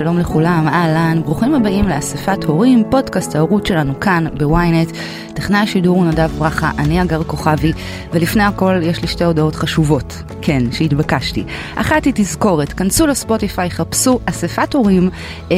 שלום, 0.00 0.18
לכולם, 0.18 0.68
אהלן, 0.68 1.22
ברוכים 1.22 1.54
הבאים 1.54 1.88
לאספת 1.88 2.44
הורים, 2.44 2.84
פודקאסט 2.90 3.36
ההורות 3.36 3.66
שלנו 3.66 4.00
כאן 4.00 4.24
בוויינט. 4.38 4.90
טכנאי 5.34 5.60
השידור 5.60 5.96
הוא 5.96 6.06
נדב 6.06 6.30
ברכה, 6.38 6.70
אני 6.78 7.02
אגר 7.02 7.24
כוכבי, 7.24 7.72
ולפני 8.12 8.42
הכל 8.42 8.80
יש 8.82 9.02
לי 9.02 9.08
שתי 9.08 9.24
הודעות 9.24 9.54
חשובות, 9.54 10.22
כן, 10.42 10.72
שהתבקשתי. 10.72 11.44
אחת 11.74 12.04
היא 12.04 12.12
תזכורת, 12.16 12.72
כנסו 12.72 13.06
לספוטיפיי, 13.06 13.70
חפשו 13.70 14.20
אספת 14.24 14.74
הורים, 14.74 15.10
אה, 15.50 15.56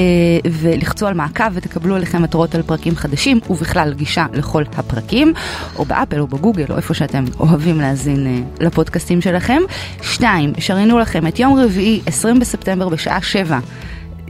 ולחצו 0.52 1.06
על 1.06 1.14
מעקב 1.14 1.44
ותקבלו 1.52 1.96
עליכם 1.96 2.24
התראות 2.24 2.54
על 2.54 2.62
פרקים 2.62 2.96
חדשים, 2.96 3.40
ובכלל 3.50 3.92
גישה 3.92 4.26
לכל 4.32 4.62
הפרקים, 4.76 5.32
או 5.76 5.84
באפל 5.84 6.20
או 6.20 6.26
בגוגל, 6.26 6.66
או 6.70 6.76
איפה 6.76 6.94
שאתם 6.94 7.24
אוהבים 7.40 7.80
להאזין 7.80 8.26
אה, 8.26 8.66
לפודקאסטים 8.66 9.20
שלכם. 9.20 9.62
שתיים, 10.02 10.52
שריינו 10.58 10.98
לכם 10.98 11.26
את 11.26 11.38
יום 11.38 11.58
רביעי, 11.58 12.00
20 12.06 12.40
בספטמבר 12.40 12.88
בשעה 12.88 13.22
7. 13.22 13.58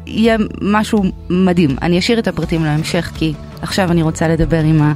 יהיה 0.06 0.36
משהו 0.60 1.02
מדהים. 1.30 1.76
אני 1.82 1.98
אשאיר 1.98 2.18
את 2.18 2.28
הפרטים 2.28 2.64
להמשך, 2.64 3.10
כי 3.14 3.32
עכשיו 3.62 3.90
אני 3.90 4.02
רוצה 4.02 4.28
לדבר 4.28 4.60
עם 4.60 4.92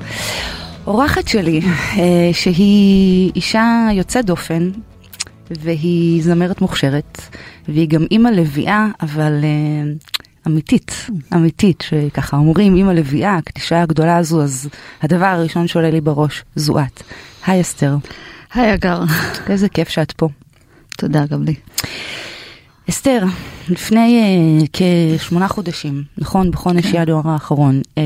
האורחת 0.84 1.28
שלי, 1.28 1.60
אה, 1.98 2.30
שהיא 2.32 3.32
אישה 3.34 3.88
יוצאת 3.92 4.24
דופן, 4.24 4.70
והיא 5.50 6.22
זמרת 6.22 6.60
מוכשרת, 6.60 7.20
והיא 7.68 7.88
גם 7.88 8.04
אימא 8.10 8.28
לביאה, 8.28 8.86
אבל 9.02 9.32
uh, 9.42 10.46
אמיתית, 10.46 11.06
אמיתית, 11.34 11.84
שככה 11.88 12.36
אומרים 12.36 12.76
אימא 12.76 12.92
לביאה, 12.92 13.36
הקדישה 13.36 13.82
הגדולה 13.82 14.16
הזו, 14.16 14.42
אז 14.42 14.68
הדבר 15.02 15.26
הראשון 15.26 15.66
שעולה 15.66 15.90
לי 15.90 16.00
בראש 16.00 16.44
זו 16.56 16.78
את. 16.78 17.02
היי 17.46 17.60
אסתר. 17.60 17.96
היי 18.54 18.74
אגר. 18.74 19.00
איזה 19.50 19.68
כיף 19.68 19.88
שאת 19.88 20.12
פה. 20.12 20.28
תודה 20.98 21.26
גם 21.26 21.42
לי. 21.42 21.54
אסתר, 22.90 23.24
לפני 23.68 24.22
uh, 24.62 24.66
כשמונה 24.72 25.48
חודשים, 25.48 26.04
נכון, 26.18 26.50
בחודש 26.50 26.86
כן. 26.86 27.02
ינואר 27.02 27.28
האחרון, 27.28 27.80
uh, 27.80 27.98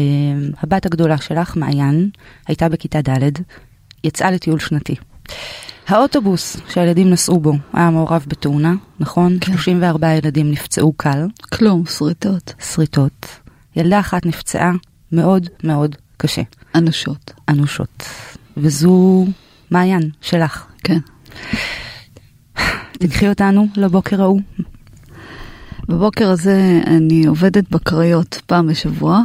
הבת 0.62 0.86
הגדולה 0.86 1.18
שלך, 1.18 1.56
מעיין, 1.56 2.10
הייתה 2.46 2.68
בכיתה 2.68 3.00
ד', 3.00 3.30
יצאה 4.04 4.30
לטיול 4.30 4.58
שנתי. 4.58 4.94
האוטובוס 5.88 6.56
שהילדים 6.68 7.10
נסעו 7.10 7.40
בו 7.40 7.52
היה 7.72 7.90
מעורב 7.90 8.24
בתאונה, 8.28 8.74
נכון? 9.00 9.38
כן. 9.40 9.52
34 9.52 10.14
ילדים 10.14 10.50
נפצעו 10.50 10.92
קל. 10.96 11.26
כלום, 11.52 11.86
שריטות. 11.86 12.54
שריטות. 12.74 13.26
ילדה 13.76 14.00
אחת 14.00 14.26
נפצעה 14.26 14.72
מאוד 15.12 15.48
מאוד 15.64 15.96
קשה. 16.16 16.42
אנושות. 16.74 17.32
אנושות. 17.48 18.04
וזו 18.56 19.26
מעיין 19.70 20.10
שלך. 20.20 20.66
כן. 20.84 20.98
תקחי 22.92 23.28
אותנו 23.28 23.66
לבוקר 23.76 24.22
ההוא. 24.22 24.40
בבוקר 25.90 26.30
הזה 26.30 26.80
אני 26.86 27.26
עובדת 27.26 27.70
בקריות 27.70 28.40
פעם 28.46 28.66
בשבוע, 28.66 29.20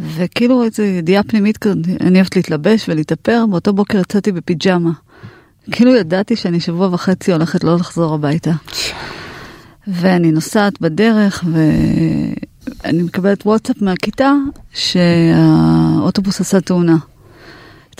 וכאילו 0.00 0.64
איזו 0.64 0.82
ידיעה 0.82 1.22
פנימית 1.22 1.58
כזאת, 1.58 1.78
אני 2.00 2.18
אוהבת 2.18 2.36
להתלבש 2.36 2.88
ולהתאפר, 2.88 3.44
באותו 3.50 3.72
בוקר 3.72 3.98
יצאתי 3.98 4.32
בפיג'מה. 4.32 4.90
כאילו 5.70 5.96
ידעתי 5.96 6.36
שאני 6.36 6.60
שבוע 6.60 6.88
וחצי 6.92 7.32
הולכת 7.32 7.64
לא 7.64 7.76
לחזור 7.76 8.14
הביתה. 8.14 8.50
ואני 9.86 10.32
נוסעת 10.32 10.80
בדרך 10.80 11.44
ואני 11.52 13.02
מקבלת 13.02 13.46
וואטסאפ 13.46 13.82
מהכיתה 13.82 14.32
שהאוטובוס 14.74 16.40
עשה 16.40 16.60
תאונה. 16.60 16.96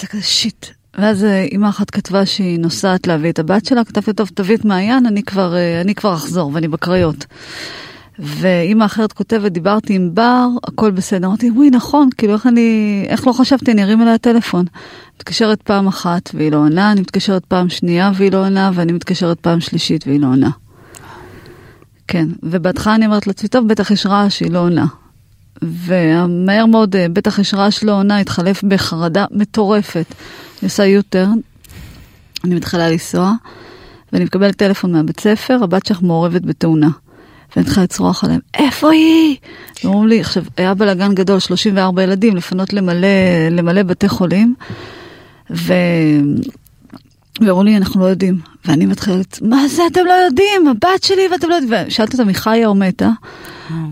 זה 0.00 0.06
כזה 0.06 0.22
שיט. 0.22 0.66
ואז 0.98 1.24
אימא 1.24 1.68
אחת 1.68 1.90
כתבה 1.90 2.26
שהיא 2.26 2.60
נוסעת 2.60 3.06
להביא 3.06 3.30
את 3.30 3.38
הבת 3.38 3.64
שלה, 3.64 3.84
כתבתי 3.84 4.12
טוב 4.12 4.30
תביא 4.34 4.56
את 4.56 4.64
מעיין, 4.64 5.06
אני 5.06 5.22
כבר, 5.22 5.54
אני 5.80 5.94
כבר 5.94 6.14
אחזור 6.14 6.50
ואני 6.54 6.68
בקריות. 6.68 7.26
ואימא 8.18 8.84
אחרת 8.84 9.12
כותבת, 9.12 9.52
דיברתי 9.52 9.94
עם 9.94 10.14
בר, 10.14 10.48
הכל 10.64 10.90
בסדר. 10.90 11.26
אמרתי, 11.26 11.50
וואי, 11.50 11.70
נכון, 11.70 12.08
כאילו, 12.18 12.32
איך 12.34 12.46
אני, 12.46 13.04
איך 13.08 13.26
לא 13.26 13.32
חשבתי, 13.32 13.72
אני 13.72 13.82
ארים 13.82 14.02
אליה 14.02 14.18
טלפון. 14.18 14.64
מתקשרת 15.16 15.62
פעם 15.62 15.86
אחת 15.86 16.30
והיא 16.34 16.52
לא 16.52 16.56
עונה, 16.56 16.92
אני 16.92 17.00
מתקשרת 17.00 17.44
פעם 17.44 17.68
שנייה 17.68 18.10
והיא 18.14 18.32
לא 18.32 18.44
עונה, 18.46 18.70
ואני 18.74 18.92
מתקשרת 18.92 19.40
פעם 19.40 19.60
שלישית 19.60 20.06
והיא 20.06 20.20
לא 20.20 20.26
עונה. 20.26 20.50
כן, 22.08 22.28
ובהתחלה 22.42 22.94
אני 22.94 23.06
אומרת 23.06 23.26
לעצמי, 23.26 23.48
טוב, 23.48 23.68
בטח 23.68 23.90
יש 23.90 24.06
רעש, 24.06 24.40
היא 24.40 24.50
לא 24.50 24.58
עונה. 24.58 24.86
ומהר 25.62 26.66
מאוד, 26.66 26.96
בטח 27.12 27.38
יש 27.38 27.54
רעש 27.54 27.84
לא 27.84 27.92
עונה, 27.92 28.18
התחלף 28.18 28.64
בחרדה 28.64 29.24
מטורפת. 29.30 30.06
אני 30.62 30.66
עושה 30.68 30.84
יוטרן, 30.84 31.38
אני 32.44 32.54
מתחילה 32.54 32.90
לנסוע, 32.90 33.32
ואני 34.12 34.24
מקבלת 34.24 34.56
טלפון 34.56 34.92
מהבית 34.92 35.20
ספר, 35.20 35.58
הבת 35.62 35.86
שלך 35.86 36.02
מעורבת 36.02 36.42
בתאונה. 36.42 36.88
ואני 37.56 37.66
צריכה 37.66 37.82
לצרוח 37.82 38.24
עליהם, 38.24 38.40
איפה 38.54 38.90
היא? 38.90 39.36
ואומרים 39.84 40.08
לי, 40.08 40.20
עכשיו, 40.20 40.42
היה 40.56 40.74
בלאגן 40.74 41.14
גדול, 41.14 41.38
34 41.38 42.02
ילדים, 42.02 42.36
לפנות 42.36 42.72
למלא, 42.72 43.08
למלא 43.50 43.82
בתי 43.82 44.08
חולים, 44.08 44.54
ו... 45.50 45.72
ואמרו 47.40 47.62
לי, 47.62 47.76
אנחנו 47.76 48.00
לא 48.00 48.06
יודעים. 48.06 48.38
ואני 48.64 48.86
מתחילת, 48.86 49.38
מה 49.42 49.68
זה 49.68 49.82
אתם 49.92 50.00
לא 50.06 50.12
יודעים? 50.12 50.68
הבת 50.68 51.02
שלי 51.02 51.22
ואתם 51.32 51.48
לא 51.48 51.54
יודעים. 51.54 51.86
ושאלתי 51.88 52.16
אותם, 52.16 52.28
היא 52.28 52.36
חיה 52.36 52.66
או 52.66 52.74
מתה? 52.74 53.10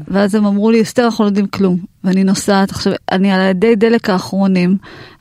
ואז 0.08 0.34
הם 0.34 0.46
אמרו 0.46 0.70
לי, 0.70 0.82
אסתר, 0.82 1.04
אנחנו 1.04 1.24
לא 1.24 1.28
יודעים 1.28 1.46
כלום. 1.46 1.78
ואני 2.04 2.24
נוסעת, 2.24 2.70
עכשיו, 2.70 2.92
אני 3.12 3.32
על 3.32 3.40
ידי 3.40 3.76
דלק 3.76 4.10
האחרונים, 4.10 4.76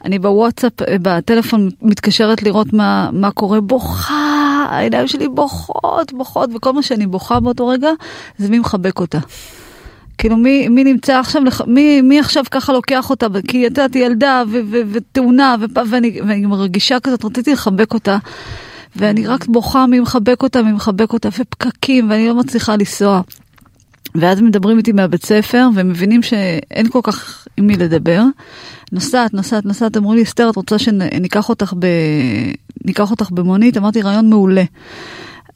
אני 0.05 0.19
בוואטסאפ, 0.19 0.73
בטלפון 1.01 1.69
מתקשרת 1.81 2.43
לראות 2.43 2.73
מה, 2.73 3.09
מה 3.13 3.31
קורה, 3.31 3.61
בוכה, 3.61 4.65
העיניים 4.69 5.07
שלי 5.07 5.27
בוכות, 5.27 6.13
בוכות, 6.13 6.49
וכל 6.55 6.73
מה 6.73 6.83
שאני 6.83 7.07
בוכה 7.07 7.39
באותו 7.39 7.67
רגע, 7.67 7.89
זה 8.37 8.49
מי 8.49 8.59
מחבק 8.59 8.99
אותה. 8.99 9.19
כאילו 10.17 10.37
מי, 10.37 10.67
מי 10.69 10.83
נמצא 10.83 11.19
עכשיו, 11.19 11.41
מי, 11.67 12.01
מי 12.01 12.19
עכשיו 12.19 12.43
ככה 12.51 12.73
לוקח 12.73 13.09
אותה, 13.09 13.27
כי 13.47 13.57
ידעתי 13.57 13.99
ילדה 13.99 14.43
ותאונה, 14.91 15.55
ואני, 15.89 16.21
ואני 16.21 16.45
מרגישה 16.45 16.99
כזאת, 16.99 17.25
רציתי 17.25 17.53
לחבק 17.53 17.93
אותה, 17.93 18.17
ואני 18.95 19.27
רק 19.27 19.45
בוכה 19.45 19.87
מי 19.87 19.99
מחבק 19.99 20.43
אותה, 20.43 20.61
מי 20.63 20.71
מחבק 20.71 21.13
אותה, 21.13 21.29
ופקקים, 21.29 22.09
ואני 22.09 22.27
לא 22.27 22.35
מצליחה 22.35 22.75
לנסוע. 22.75 23.21
ואז 24.15 24.41
מדברים 24.41 24.77
איתי 24.77 24.91
מהבית 24.91 25.25
ספר, 25.25 25.67
ומבינים 25.75 26.23
שאין 26.23 26.89
כל 26.89 26.99
כך 27.03 27.47
עם 27.57 27.67
מי 27.67 27.75
לדבר. 27.75 28.23
נוסעת, 28.91 29.33
נוסעת, 29.33 29.65
נוסעת, 29.65 29.97
אמרו 29.97 30.13
לי, 30.13 30.23
אסתר, 30.23 30.49
את 30.49 30.55
רוצה 30.55 30.79
שניקח 30.79 31.49
אותך, 31.49 31.73
ב... 31.79 31.85
אותך 32.99 33.31
במונית? 33.31 33.77
אמרתי, 33.77 34.01
רעיון 34.01 34.29
מעולה. 34.29 34.63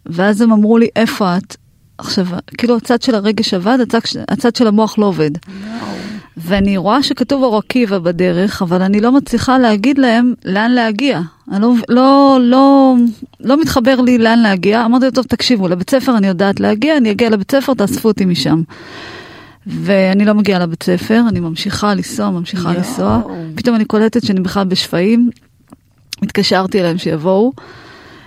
ואז 0.06 0.42
הם 0.42 0.52
אמרו 0.52 0.78
לי, 0.78 0.88
איפה 0.96 1.38
את? 1.38 1.56
עכשיו, 1.98 2.26
כאילו 2.58 2.78
הצד 2.78 3.02
של 3.02 3.16
הרגש 3.16 3.54
עבד, 3.54 3.78
הצד, 3.82 4.00
הצד 4.30 4.56
של 4.56 4.68
המוח 4.68 4.98
לא 4.98 5.06
עובד. 5.06 5.32
ואני 6.38 6.78
רואה 6.78 7.04
שכתוב 7.04 7.44
אור 7.44 7.58
עקיבא 7.58 8.00
בדרך, 8.00 8.62
אבל 8.62 8.82
אני 8.82 9.02
לא 9.02 9.12
מצליחה 9.12 9.58
להגיד 9.58 9.98
להם 9.98 10.34
לאן 10.46 10.72
להגיע. 10.72 11.22
אני 11.52 11.62
לא, 11.62 11.74
לא, 11.90 12.40
לא, 12.42 12.96
לא 13.40 13.62
מתחבר 13.62 14.02
לי 14.02 14.18
לאן 14.18 14.40
להגיע. 14.40 14.86
אמרתי 14.86 15.06
לו, 15.06 15.12
טוב, 15.12 15.26
תקשיבו, 15.26 15.68
לבית 15.68 15.90
ספר 15.90 16.18
אני 16.18 16.28
יודעת 16.28 16.60
להגיע, 16.60 16.98
אני 16.98 17.12
אגיע 17.12 17.30
לבית 17.30 17.52
ספר, 17.52 17.74
תאספו 17.74 18.08
אותי 18.08 18.26
משם. 18.26 18.62
ואני 19.68 20.26
לא 20.26 20.34
מגיעה 20.34 20.60
לבית 20.60 20.84
ספר, 20.84 21.22
אני 21.30 21.40
ממשיכה 21.40 21.94
לנסוע, 21.94 22.30
ממשיכה 22.30 22.70
יו. 22.70 22.78
לנסוע. 22.78 23.22
פתאום 23.56 23.76
אני 23.76 23.86
קולטת 23.86 24.26
שאני 24.26 24.40
בכלל 24.40 24.68
בשפיים. 24.68 25.30
התקשרתי 26.24 26.80
אליהם 26.80 26.98
שיבואו 26.98 27.54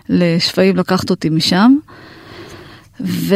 לשפיים 0.09 0.77
לקחת 0.77 1.11
אותי 1.11 1.31
משם. 1.31 1.77
ו... 3.05 3.35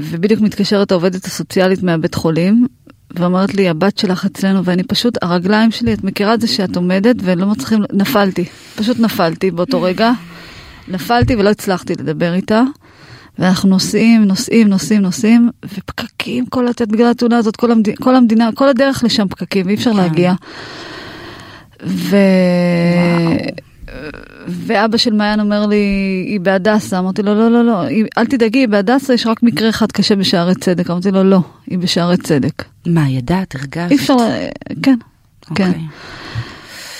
ובדיוק 0.00 0.40
מתקשרת 0.40 0.92
העובדת 0.92 1.24
הסוציאלית 1.24 1.82
מהבית 1.82 2.14
חולים, 2.14 2.66
ואומרת 3.10 3.54
לי, 3.54 3.68
הבת 3.68 3.98
שלך 3.98 4.24
אצלנו, 4.24 4.64
ואני 4.64 4.82
פשוט, 4.82 5.18
הרגליים 5.22 5.70
שלי, 5.70 5.92
את 5.92 6.04
מכירה 6.04 6.34
את 6.34 6.40
זה 6.40 6.46
שאת 6.46 6.76
עומדת 6.76 7.16
ולא 7.22 7.46
מצליחים, 7.46 7.82
נפלתי, 7.92 8.44
פשוט 8.76 8.98
נפלתי 9.00 9.50
באותו 9.50 9.82
רגע, 9.82 10.10
נפלתי 10.88 11.36
ולא 11.36 11.50
הצלחתי 11.50 11.92
לדבר 11.92 12.34
איתה. 12.34 12.62
ואנחנו 13.38 13.68
נוסעים, 13.68 14.24
נוסעים, 14.24 14.68
נוסעים, 14.68 15.02
נוסעים, 15.02 15.50
ופקקים 15.64 16.46
כל 16.46 16.68
התת 16.68 16.88
בגלל 16.88 17.10
התאונה 17.10 17.38
הזאת, 17.38 17.56
כל 17.56 17.72
המדינה, 17.72 17.96
כל 17.96 18.16
המדינה, 18.16 18.50
כל 18.54 18.68
הדרך 18.68 19.04
לשם 19.04 19.28
פקקים, 19.28 19.66
ואי 19.66 19.74
אפשר 19.74 19.90
כן. 19.90 19.96
להגיע. 19.96 20.32
ו... 21.86 22.16
ואבא 24.48 24.96
של 24.96 25.12
מעיין 25.12 25.40
אומר 25.40 25.66
לי, 25.66 25.76
היא 26.26 26.40
בהדסה. 26.40 26.98
אמרתי 26.98 27.22
לו, 27.22 27.34
לא, 27.34 27.50
לא, 27.50 27.64
לא, 27.64 27.82
אל 28.18 28.26
תדאגי, 28.26 28.58
היא 28.58 28.68
בהדסה, 28.68 29.14
יש 29.14 29.26
רק 29.26 29.42
מקרה 29.42 29.68
אחד 29.68 29.92
קשה 29.92 30.16
בשערי 30.16 30.54
צדק. 30.54 30.90
אמרתי 30.90 31.10
לו, 31.10 31.24
לא, 31.24 31.40
היא 31.66 31.78
בשערי 31.78 32.16
צדק. 32.16 32.64
מה, 32.86 33.08
ידעת, 33.08 33.54
הרגשת? 33.54 33.90
אי 33.90 33.96
אפשר, 33.96 34.16
כן, 34.82 34.96
okay. 35.44 35.54
כן. 35.54 35.72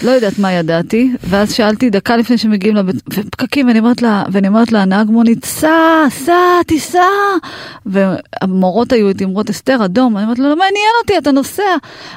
לא 0.03 0.11
יודעת 0.11 0.39
מה 0.39 0.53
ידעתי, 0.53 1.13
ואז 1.25 1.53
שאלתי 1.53 1.91
דקה 1.91 2.17
לפני 2.17 2.39
שמגיעים 2.39 2.77
לבית, 2.77 2.97
ופקקים, 3.13 3.67
ואני 3.69 3.79
אומרת 3.79 4.03
לה, 4.03 4.25
ואני 4.33 4.49
אומרת 4.49 4.73
לה, 4.73 4.83
הנהג 4.83 5.11
מונית, 5.11 5.45
סע, 5.45 6.05
סע, 6.11 6.63
תיסע. 6.67 7.01
והמורות 7.87 8.93
היו 8.93 9.09
איתי, 9.09 9.25
אומרות, 9.25 9.51
אסתר, 9.51 9.85
אדום. 9.85 10.17
אני 10.17 10.25
אומרת 10.25 10.39
לה, 10.39 10.49
לא 10.49 10.57
מעניין 10.57 10.93
אותי, 11.03 11.19
אתה 11.19 11.33
נוסע. 11.33 11.63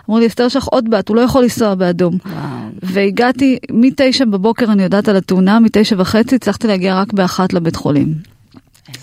אמרו 0.10 0.20
לי, 0.20 0.28
אסתר, 0.28 0.46
יש 0.46 0.56
לך 0.56 0.66
עוד 0.66 0.90
בת, 0.90 1.10
הוא 1.10 1.16
לא 1.16 1.22
יכול 1.22 1.44
לנסוע 1.44 1.76
באדום. 1.76 2.18
וואו. 2.26 2.70
והגעתי, 2.84 3.58
מתשע 3.72 4.26
בבוקר 4.26 4.72
אני 4.72 4.84
יודעת 4.84 5.08
על 5.08 5.16
התאונה, 5.16 5.60
מתשע 5.60 5.96
וחצי 6.00 6.36
הצלחתי 6.36 6.68
להגיע 6.68 6.96
רק 7.02 7.14
באחת 7.14 7.54
לבית 7.54 7.76
חולים. 7.76 8.14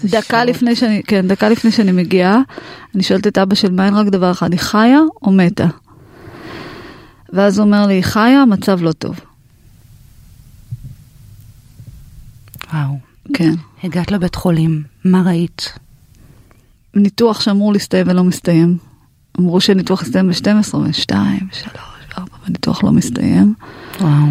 דקה 0.04 0.20
שירות. 0.20 0.46
לפני 0.48 0.76
שאני, 0.76 1.02
כן, 1.06 1.28
דקה 1.28 1.48
לפני 1.48 1.70
שאני 1.70 1.92
מגיעה, 1.92 2.40
אני 2.94 3.02
שואלת 3.02 3.26
את 3.26 3.38
אבא 3.38 3.54
של 3.54 3.70
מיין 3.70 3.94
רק 3.94 4.06
דבר 4.06 4.30
אחד, 4.30 4.52
היא 4.52 4.60
חיה 4.60 5.00
או 5.22 5.32
מתה? 5.32 5.66
ואז 7.36 7.58
הוא 7.58 7.66
אומר 7.66 7.86
לי, 7.86 8.02
חיה, 8.02 8.42
המצב 8.42 8.82
לא 8.82 8.92
טוב. 8.92 9.20
וואו. 12.72 12.98
כן. 13.34 13.54
הגעת 13.82 14.10
לבית 14.10 14.34
חולים, 14.34 14.82
מה 15.04 15.22
ראית? 15.22 15.72
ניתוח 16.94 17.40
שאמור 17.40 17.72
להסתיים 17.72 18.08
ולא 18.08 18.24
מסתיים. 18.24 18.78
אמרו 19.40 19.60
שניתוח 19.60 20.02
יסתיים 20.02 20.28
ב-12, 20.28 20.76
ב-2, 20.76 20.90
3, 20.90 21.06
4, 22.18 22.36
והניתוח 22.42 22.84
לא 22.84 22.92
מסתיים. 22.92 23.54
וואו. 24.00 24.26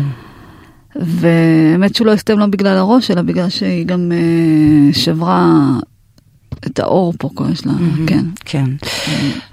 והאמת 0.96 1.96
שהוא 1.96 2.08
לא 2.08 2.14
הסתיים 2.14 2.40
לא 2.40 2.46
בגלל 2.46 2.78
הראש, 2.78 3.12
אלא 3.12 3.22
בגלל 3.22 3.50
שהיא 3.50 3.86
גם 3.86 4.12
אה, 4.12 4.94
שברה 4.94 5.80
את 6.68 6.80
האור 6.80 7.14
פה, 7.20 7.30
כל 7.34 7.46
יש 7.52 7.66
לה, 7.66 7.74
כן. 8.08 8.26
כן. 8.46 8.66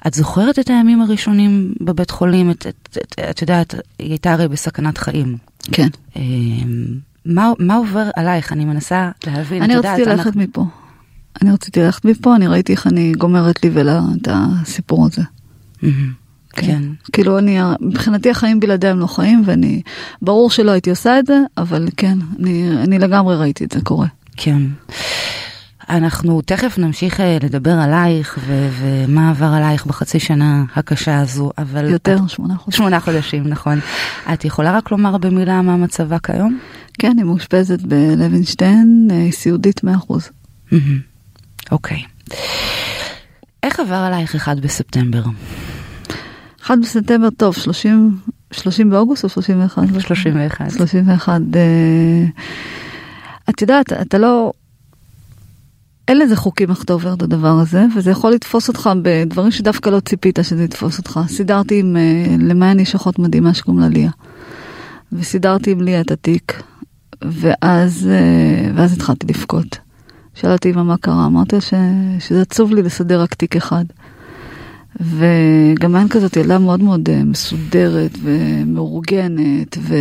את 0.06 0.14
זוכרת 0.14 0.58
את 0.58 0.70
הימים 0.70 1.02
הראשונים 1.02 1.75
בבית 1.81 2.10
חולים? 2.10 2.50
את, 2.50 2.66
את, 2.66 2.99
את, 3.02 3.14
את 3.31 3.43
יודעת, 3.43 3.75
היא 3.99 4.08
הייתה 4.10 4.32
הרי 4.32 4.49
בסכנת 4.49 4.99
חיים. 4.99 5.37
כן. 5.72 5.88
אה, 6.16 6.22
מה, 7.26 7.52
מה 7.58 7.75
עובר 7.76 8.08
עלייך? 8.16 8.52
אני 8.52 8.64
מנסה 8.64 9.10
להבין. 9.26 9.62
אני 9.62 9.76
רציתי 9.76 10.04
ללכת 10.04 10.26
אנחנו- 10.26 10.40
מפה. 10.40 10.64
אני 11.43 11.52
רציתי 11.52 11.81
ללכת 11.81 12.04
מפה, 12.04 12.37
אני 12.37 12.46
ראיתי 12.46 12.72
איך 12.72 12.87
אני 12.87 13.12
גומרת 13.19 13.64
לי 13.64 13.70
ולה 13.72 14.00
את 14.22 14.28
הסיפור 14.32 15.06
הזה. 15.06 15.22
מהמם. 15.82 16.12
כן. 16.52 16.82
כאילו 17.12 17.38
אני, 17.38 17.58
מבחינתי 17.81 18.31
החיים 18.31 18.60
בלעדיי 18.60 18.90
הם 18.90 18.99
לא 19.00 19.06
חיים, 19.06 19.43
ואני, 19.46 19.82
ברור 20.22 20.50
שלא 20.50 20.70
הייתי 20.70 20.90
עושה 20.90 21.19
את 21.19 21.26
זה, 21.26 21.38
אבל 21.56 21.88
כן, 21.96 22.19
אני, 22.38 22.70
אני 22.82 22.99
לגמרי 22.99 23.37
ראיתי 23.37 23.64
את 23.64 23.72
זה 23.72 23.81
קורה. 23.81 24.06
כן. 24.37 24.62
אנחנו 25.90 26.40
תכף 26.43 26.79
נמשיך 26.79 27.20
אה, 27.20 27.38
לדבר 27.43 27.70
עלייך 27.73 28.38
ו- 28.46 28.69
ומה 28.81 29.31
עבר 29.31 29.46
עלייך 29.46 29.87
בחצי 29.87 30.20
שנה 30.20 30.64
הקשה 30.76 31.19
הזו, 31.20 31.50
אבל... 31.58 31.90
יותר, 31.90 32.17
את- 32.25 32.31
שמונה 32.31 32.55
חודשים. 32.56 32.79
שמונה 32.79 33.00
חודשים, 33.00 33.49
נכון. 33.49 33.79
את 34.32 34.44
יכולה 34.44 34.76
רק 34.76 34.90
לומר 34.90 35.19
במילה 35.19 35.62
מה 35.62 35.76
מצבה 35.76 36.19
כיום? 36.19 36.58
כן, 36.99 37.12
היא 37.17 37.25
מאושפזת 37.25 37.82
בלוינשטיין, 37.82 39.08
אה, 39.11 39.17
היא 39.17 39.32
סיעודית 39.32 39.81
100%. 39.84 39.88
מהמם. 40.73 40.99
אוקיי. 41.70 42.02
איך 43.62 43.81
עבר 43.81 43.94
עלייך 43.94 44.35
אחד 44.35 44.61
בספטמבר? 44.61 45.23
1 46.62 46.75
בספטמבר, 46.82 47.31
טוב, 47.31 47.55
30, 47.55 48.19
30 48.52 48.90
באוגוסט 48.90 49.25
או 49.25 49.28
31? 49.28 49.82
31. 50.00 50.70
31. 50.70 51.40
אה, 51.56 52.25
את 53.50 53.62
יודעת, 53.62 53.93
אתה 53.93 54.19
לא... 54.19 54.52
אין 56.08 56.19
לזה 56.19 56.37
חוקים 56.37 56.70
איך 56.70 56.84
אתה 56.84 56.93
עובר 56.93 57.14
את 57.14 57.22
הדבר 57.22 57.58
הזה, 57.60 57.87
וזה 57.96 58.10
יכול 58.10 58.32
לתפוס 58.32 58.69
אותך 58.69 58.90
בדברים 59.02 59.50
שדווקא 59.50 59.90
לא 59.90 60.00
ציפית 60.00 60.38
שזה 60.43 60.64
יתפוס 60.64 60.99
אותך. 60.99 61.20
סידרתי 61.26 61.81
עם, 61.81 61.96
אה, 61.96 62.37
למען 62.38 62.78
איש 62.78 62.94
אחות 62.94 63.19
מדהימה 63.19 63.54
שקוראים 63.54 63.82
לה 63.82 63.88
ליה. 63.88 64.10
וסידרתי 65.12 65.70
עם 65.70 65.81
ליה 65.81 66.00
את 66.00 66.10
התיק, 66.10 66.62
ואז, 67.22 68.08
אה, 68.12 68.70
ואז 68.75 68.93
התחלתי 68.93 69.26
לבכות. 69.26 69.78
שאלתי 70.34 70.70
אמא 70.70 70.82
מה 70.82 70.96
קרה, 70.96 71.26
אמרתי 71.26 71.60
ש, 71.60 71.75
שזה 72.19 72.43
עצוב 72.43 72.72
לי 72.72 72.82
לסדר 72.82 73.22
רק 73.22 73.34
תיק 73.34 73.56
אחד. 73.56 73.84
וגם 75.00 75.96
אין 75.96 76.08
כזאת 76.08 76.37
ילדה 76.37 76.58
מאוד 76.58 76.82
מאוד 76.82 77.08
אה, 77.10 77.25
מסודרת 77.25 78.19
ומאורגנת, 78.22 79.78
ו... 79.81 79.94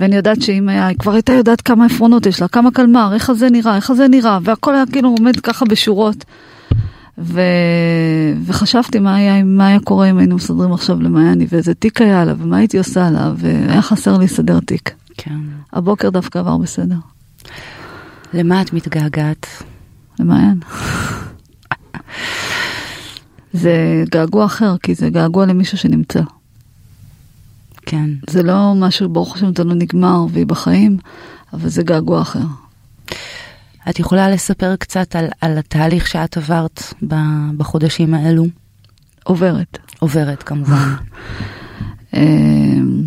ואני 0.00 0.16
יודעת 0.16 0.42
שאם 0.42 0.68
היה, 0.68 0.86
היא 0.86 0.98
כבר 0.98 1.12
הייתה 1.12 1.32
יודעת 1.32 1.60
כמה 1.60 1.86
עפרונות 1.86 2.26
יש 2.26 2.42
לה, 2.42 2.48
כמה 2.48 2.70
קלמר, 2.70 3.10
איך 3.14 3.30
הזה 3.30 3.50
נראה, 3.50 3.76
איך 3.76 3.90
הזה 3.90 4.08
נראה, 4.08 4.38
והכל 4.42 4.74
היה 4.74 4.84
כאילו 4.92 5.08
עומד 5.08 5.40
ככה 5.40 5.64
בשורות. 5.64 6.24
ו... 7.18 7.40
וחשבתי 8.44 8.98
מה 8.98 9.14
היה, 9.14 9.44
מה 9.44 9.66
היה 9.66 9.80
קורה 9.80 10.10
אם 10.10 10.18
היינו 10.18 10.36
מסדרים 10.36 10.72
עכשיו 10.72 11.00
למעייני, 11.00 11.46
ואיזה 11.50 11.74
תיק 11.74 12.00
היה 12.00 12.24
לה, 12.24 12.34
ומה 12.38 12.56
הייתי 12.56 12.78
עושה 12.78 13.10
לה, 13.10 13.32
והיה 13.36 13.82
חסר 13.82 14.18
לי 14.18 14.24
לסדר 14.24 14.60
תיק. 14.60 14.94
כן. 15.16 15.38
הבוקר 15.72 16.10
דווקא 16.10 16.38
עבר 16.38 16.56
בסדר, 16.56 16.96
למה 18.34 18.62
את 18.62 18.72
מתגעגעת? 18.72 19.46
למעיין. 20.20 20.60
זה 23.52 24.04
געגוע 24.10 24.44
אחר, 24.44 24.76
כי 24.82 24.94
זה 24.94 25.10
געגוע 25.10 25.46
למישהו 25.46 25.78
שנמצא. 25.78 26.20
כן. 27.90 28.10
זה 28.30 28.42
לא 28.42 28.74
משהו, 28.76 29.08
ברוך 29.08 29.36
השם, 29.36 29.54
זה 29.56 29.64
לא 29.64 29.74
נגמר 29.74 30.26
והיא 30.32 30.46
בחיים, 30.46 30.96
אבל 31.52 31.68
זה 31.68 31.82
געגוע 31.82 32.22
אחר. 32.22 32.44
את 33.90 33.98
יכולה 33.98 34.30
לספר 34.30 34.76
קצת 34.76 35.16
על, 35.16 35.26
על 35.40 35.58
התהליך 35.58 36.06
שאת 36.06 36.36
עברת 36.36 36.82
בחודשים 37.56 38.14
האלו? 38.14 38.44
עוברת. 39.24 39.78
עוברת 39.98 40.42
כמובן. 40.42 40.94
אמ, 42.14 43.02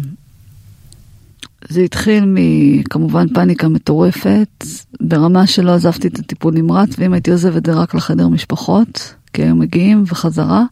זה 1.69 1.81
התחיל 1.81 2.23
מכמובן 2.27 3.33
פאניקה 3.33 3.67
מטורפת, 3.67 4.65
ברמה 5.01 5.47
שלא 5.47 5.71
עזבתי 5.71 6.07
את 6.07 6.19
הטיפול 6.19 6.53
נמרץ, 6.53 6.89
ואם 6.97 7.13
הייתי 7.13 7.31
עוזבת 7.31 7.65
זה 7.65 7.73
רק 7.73 7.95
לחדר 7.95 8.27
משפחות, 8.27 9.15
כי 9.33 9.43
היו 9.43 9.55
מגיעים 9.55 10.03
וחזרה. 10.07 10.63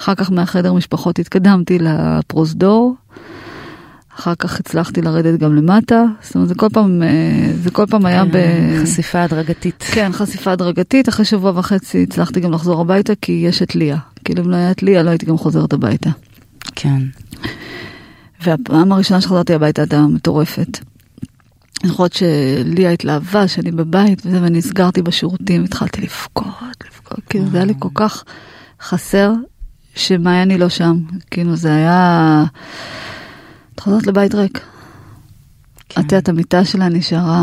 אחר 0.00 0.14
כך 0.14 0.32
מהחדר 0.32 0.72
משפחות 0.72 1.18
התקדמתי 1.18 1.78
לפרוזדור, 1.78 2.94
אחר 4.18 4.34
כך 4.34 4.60
הצלחתי 4.60 5.02
לרדת 5.02 5.40
גם 5.40 5.56
למטה, 5.56 6.04
זאת 6.22 6.34
אומרת 6.34 6.48
זה 6.48 6.54
כל 6.54 6.68
פעם, 6.72 7.02
אה, 7.02 7.52
זה 7.62 7.70
כל 7.70 7.86
פעם 7.86 8.06
היה 8.06 8.24
ב... 8.24 8.30
חשיפה 8.82 9.22
הדרגתית. 9.22 9.84
כן, 9.92 10.12
חשיפה 10.12 10.52
הדרגתית, 10.52 11.08
אחרי 11.08 11.24
שבוע 11.24 11.52
וחצי 11.54 12.02
הצלחתי 12.02 12.40
גם 12.40 12.52
לחזור 12.52 12.80
הביתה, 12.80 13.12
כי 13.22 13.32
יש 13.32 13.62
את 13.62 13.74
ליה. 13.74 13.98
כאילו 14.24 14.44
אם 14.44 14.50
לא 14.50 14.56
היה 14.56 14.70
את 14.70 14.82
ליה 14.82 15.02
לא 15.02 15.10
הייתי 15.10 15.26
גם 15.26 15.38
חוזרת 15.38 15.72
הביתה. 15.72 16.10
כן. 16.74 17.02
והפעם 18.42 18.92
הראשונה 18.92 19.20
שחזרתי 19.20 19.54
הביתה 19.54 19.82
הייתה 19.82 20.00
מטורפת. 20.02 20.78
אני 21.82 21.90
זוכרת 21.90 22.12
שליה 22.12 22.90
התלהבה 22.90 23.48
שאני 23.48 23.70
בבית 23.70 24.26
וזה, 24.26 24.42
ואני 24.42 24.58
נסגרתי 24.58 25.02
בשירותים, 25.02 25.64
התחלתי 25.64 26.00
לבכות, 26.00 26.84
לבכות, 26.86 27.20
כאילו 27.28 27.46
זה 27.50 27.56
היה 27.56 27.66
לי 27.66 27.74
כל 27.78 27.88
כך 27.94 28.24
חסר, 28.82 29.32
שמעייני 29.94 30.58
לא 30.58 30.68
שם. 30.68 30.96
כאילו 31.30 31.56
זה 31.56 31.74
היה... 31.74 32.44
חוזרת 33.80 34.06
לבית 34.06 34.34
ריק. 34.34 34.60
כן. 35.88 36.00
את 36.00 36.12
יודעת, 36.12 36.28
המיטה 36.28 36.64
שלה 36.64 36.88
נשארה, 36.88 37.42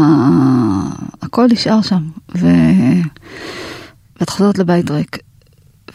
הכל 1.22 1.48
נשאר 1.52 1.82
שם, 1.82 2.10
ו... 2.38 2.48
ואת 4.20 4.30
חוזרת 4.30 4.58
לבית 4.58 4.92
ריק. 4.92 5.18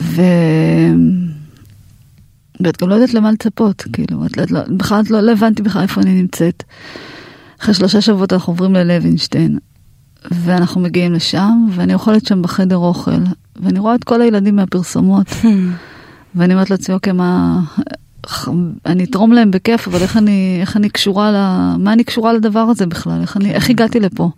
ו... 0.03 0.23
ואת 2.61 2.83
גם 2.83 2.89
לא 2.89 2.95
יודעת 2.95 3.15
למה 3.15 3.33
לצפות, 3.33 3.85
כאילו, 3.93 4.27
את, 4.27 4.39
את 4.39 4.51
לא, 4.51 4.61
בכלל 4.77 5.03
לא, 5.11 5.21
לא 5.21 5.33
הבנתי 5.33 5.63
בכלל 5.63 5.83
איפה 5.83 6.01
אני 6.01 6.23
נמצאת. 6.23 6.63
אחרי 7.61 7.75
שלושה 7.75 8.01
שבועות 8.01 8.33
אנחנו 8.33 8.53
עוברים 8.53 8.75
ללוינשטיין, 8.75 9.59
ואנחנו 10.31 10.81
מגיעים 10.81 11.13
לשם, 11.13 11.67
ואני 11.75 11.95
אוכלת 11.95 12.27
שם 12.27 12.43
בחדר 12.43 12.77
אוכל, 12.77 13.21
ואני 13.57 13.79
רואה 13.79 13.95
את 13.95 14.05
כל 14.05 14.23
הילדים 14.23 14.57
מהפרסומות, 14.57 15.27
ואני 16.35 16.55
אומרת 16.55 16.71
לעצמי, 16.71 16.95
אוקיי, 16.95 17.13
מה... 17.13 17.61
אני 18.87 19.05
אתרום 19.05 19.33
להם 19.33 19.51
בכיף, 19.51 19.89
אבל 19.89 20.03
איך 20.03 20.17
אני, 20.17 20.59
איך 20.61 20.77
אני 20.77 20.89
קשורה 20.89 21.31
ל... 21.31 21.37
מה 21.79 21.93
אני 21.93 22.05
קשורה 22.05 22.33
לדבר 22.33 22.61
הזה 22.61 22.87
בכלל? 22.87 23.21
איך, 23.21 23.37
אני, 23.37 23.51
איך 23.51 23.71
הגעתי 23.71 24.01
לפה? 24.01 24.31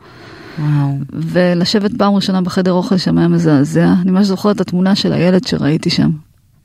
וואו. 0.59 0.99
ולשבת 1.12 1.91
פעם 1.99 2.15
ראשונה 2.15 2.41
בחדר 2.41 2.73
אוכל 2.73 2.97
שם 2.97 3.19
היה 3.19 3.29
מזעזע. 3.29 3.95
אני 4.03 4.11
ממש 4.11 4.27
זוכרת 4.27 4.57
את 4.57 4.61
התמונה 4.61 4.95
של 4.95 5.12
הילד 5.12 5.47
שראיתי 5.47 5.91
שם, 5.91 6.11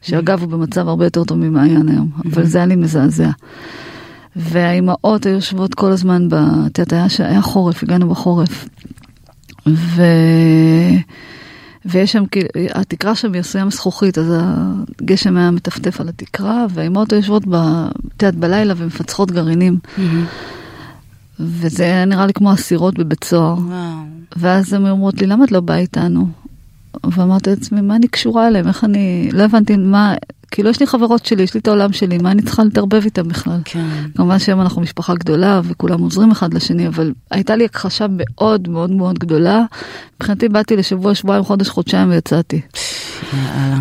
שאגב 0.01 0.41
הוא 0.41 0.49
במצב 0.49 0.87
הרבה 0.87 1.05
יותר 1.05 1.23
טוב 1.23 1.37
ממעיין 1.37 1.89
היום, 1.89 2.09
אבל 2.25 2.45
זה 2.45 2.57
היה 2.57 2.67
לי 2.67 2.75
מזעזע. 2.75 3.29
והאימהות 4.35 5.25
היו 5.25 5.35
יושבות 5.35 5.75
כל 5.75 5.91
הזמן. 5.91 6.27
את 6.65 6.79
יודעת, 6.79 6.93
היה, 6.93 7.29
היה 7.29 7.41
חורף, 7.41 7.83
הגענו 7.83 8.09
בחורף. 8.09 8.67
ו... 9.67 10.01
ויש 11.87 12.11
שם, 12.11 12.25
כאילו, 12.25 12.47
התקרה 12.73 13.15
שם 13.15 13.33
היא 13.33 13.39
עשויה 13.39 13.65
מזכוכית, 13.65 14.17
אז 14.17 14.33
הגשם 15.01 15.37
היה 15.37 15.51
מטפטף 15.51 16.01
על 16.01 16.09
התקרה, 16.09 16.65
והאימהות 16.69 17.11
יושבות, 17.11 17.43
ב... 17.47 17.55
את 17.55 18.23
יודעת, 18.23 18.35
בלילה 18.35 18.73
ומפצחות 18.77 19.31
גרעינים. 19.31 19.79
וזה 21.39 21.83
היה 21.83 22.05
נראה 22.05 22.25
לי 22.25 22.33
כמו 22.33 22.53
אסירות 22.53 22.99
בבית 22.99 23.23
סוהר. 23.23 23.53
וואו. 23.53 23.77
ואז 24.35 24.73
הן 24.73 24.87
אומרות 24.87 25.21
לי, 25.21 25.27
למה 25.27 25.45
את 25.45 25.51
לא 25.51 25.59
באה 25.59 25.77
איתנו? 25.77 26.27
ואמרתי 27.03 27.49
לעצמי, 27.49 27.81
מה 27.81 27.95
אני 27.95 28.07
קשורה 28.07 28.47
אליהם? 28.47 28.67
איך 28.67 28.83
אני... 28.83 29.29
לא 29.33 29.43
הבנתי 29.43 29.77
מה... 29.77 30.13
כאילו 30.51 30.69
יש 30.69 30.79
לי 30.79 30.87
חברות 30.87 31.25
שלי, 31.25 31.43
יש 31.43 31.53
לי 31.53 31.59
את 31.59 31.67
העולם 31.67 31.93
שלי, 31.93 32.17
מה 32.17 32.31
אני 32.31 32.41
צריכה 32.41 32.63
להתערבב 32.63 33.01
איתם 33.05 33.27
בכלל? 33.27 33.59
כן. 33.65 33.85
כמובן 34.15 34.39
שהיום 34.39 34.61
אנחנו 34.61 34.81
משפחה 34.81 35.15
גדולה 35.15 35.61
וכולם 35.63 35.99
עוזרים 35.99 36.31
אחד 36.31 36.53
לשני, 36.53 36.87
אבל 36.87 37.13
הייתה 37.31 37.55
לי 37.55 37.65
הכחשה 37.65 38.05
מאוד 38.09 38.69
מאוד 38.69 38.91
מאוד 38.91 39.19
גדולה. 39.19 39.61
מבחינתי 40.15 40.49
באתי 40.49 40.75
לשבוע, 40.75 41.15
שבועיים, 41.15 41.43
חודש, 41.43 41.69
חודשיים 41.69 42.09
ויצאתי. 42.09 42.61
יאללה. 43.33 43.77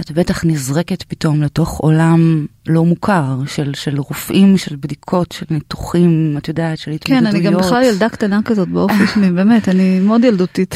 את 0.00 0.10
בטח 0.12 0.44
נזרקת 0.44 1.02
פתאום 1.02 1.42
לתוך 1.42 1.78
עולם 1.78 2.46
לא 2.68 2.84
מוכר 2.84 3.38
של, 3.46 3.74
של 3.74 3.98
רופאים, 3.98 4.58
של 4.58 4.76
בדיקות, 4.76 5.32
של 5.32 5.46
ניתוחים, 5.50 6.34
את 6.38 6.48
יודעת, 6.48 6.78
של 6.78 6.90
התמודדויות. 6.90 7.34
כן, 7.34 7.36
אני 7.36 7.44
גם 7.44 7.56
בכלל 7.56 7.82
ילדה 7.82 8.08
קטנה 8.08 8.40
כזאת 8.44 8.68
באופי 8.68 9.06
שלי, 9.14 9.30
באמת, 9.30 9.68
אני 9.68 10.00
מאוד 10.00 10.24
ילדותית. 10.24 10.74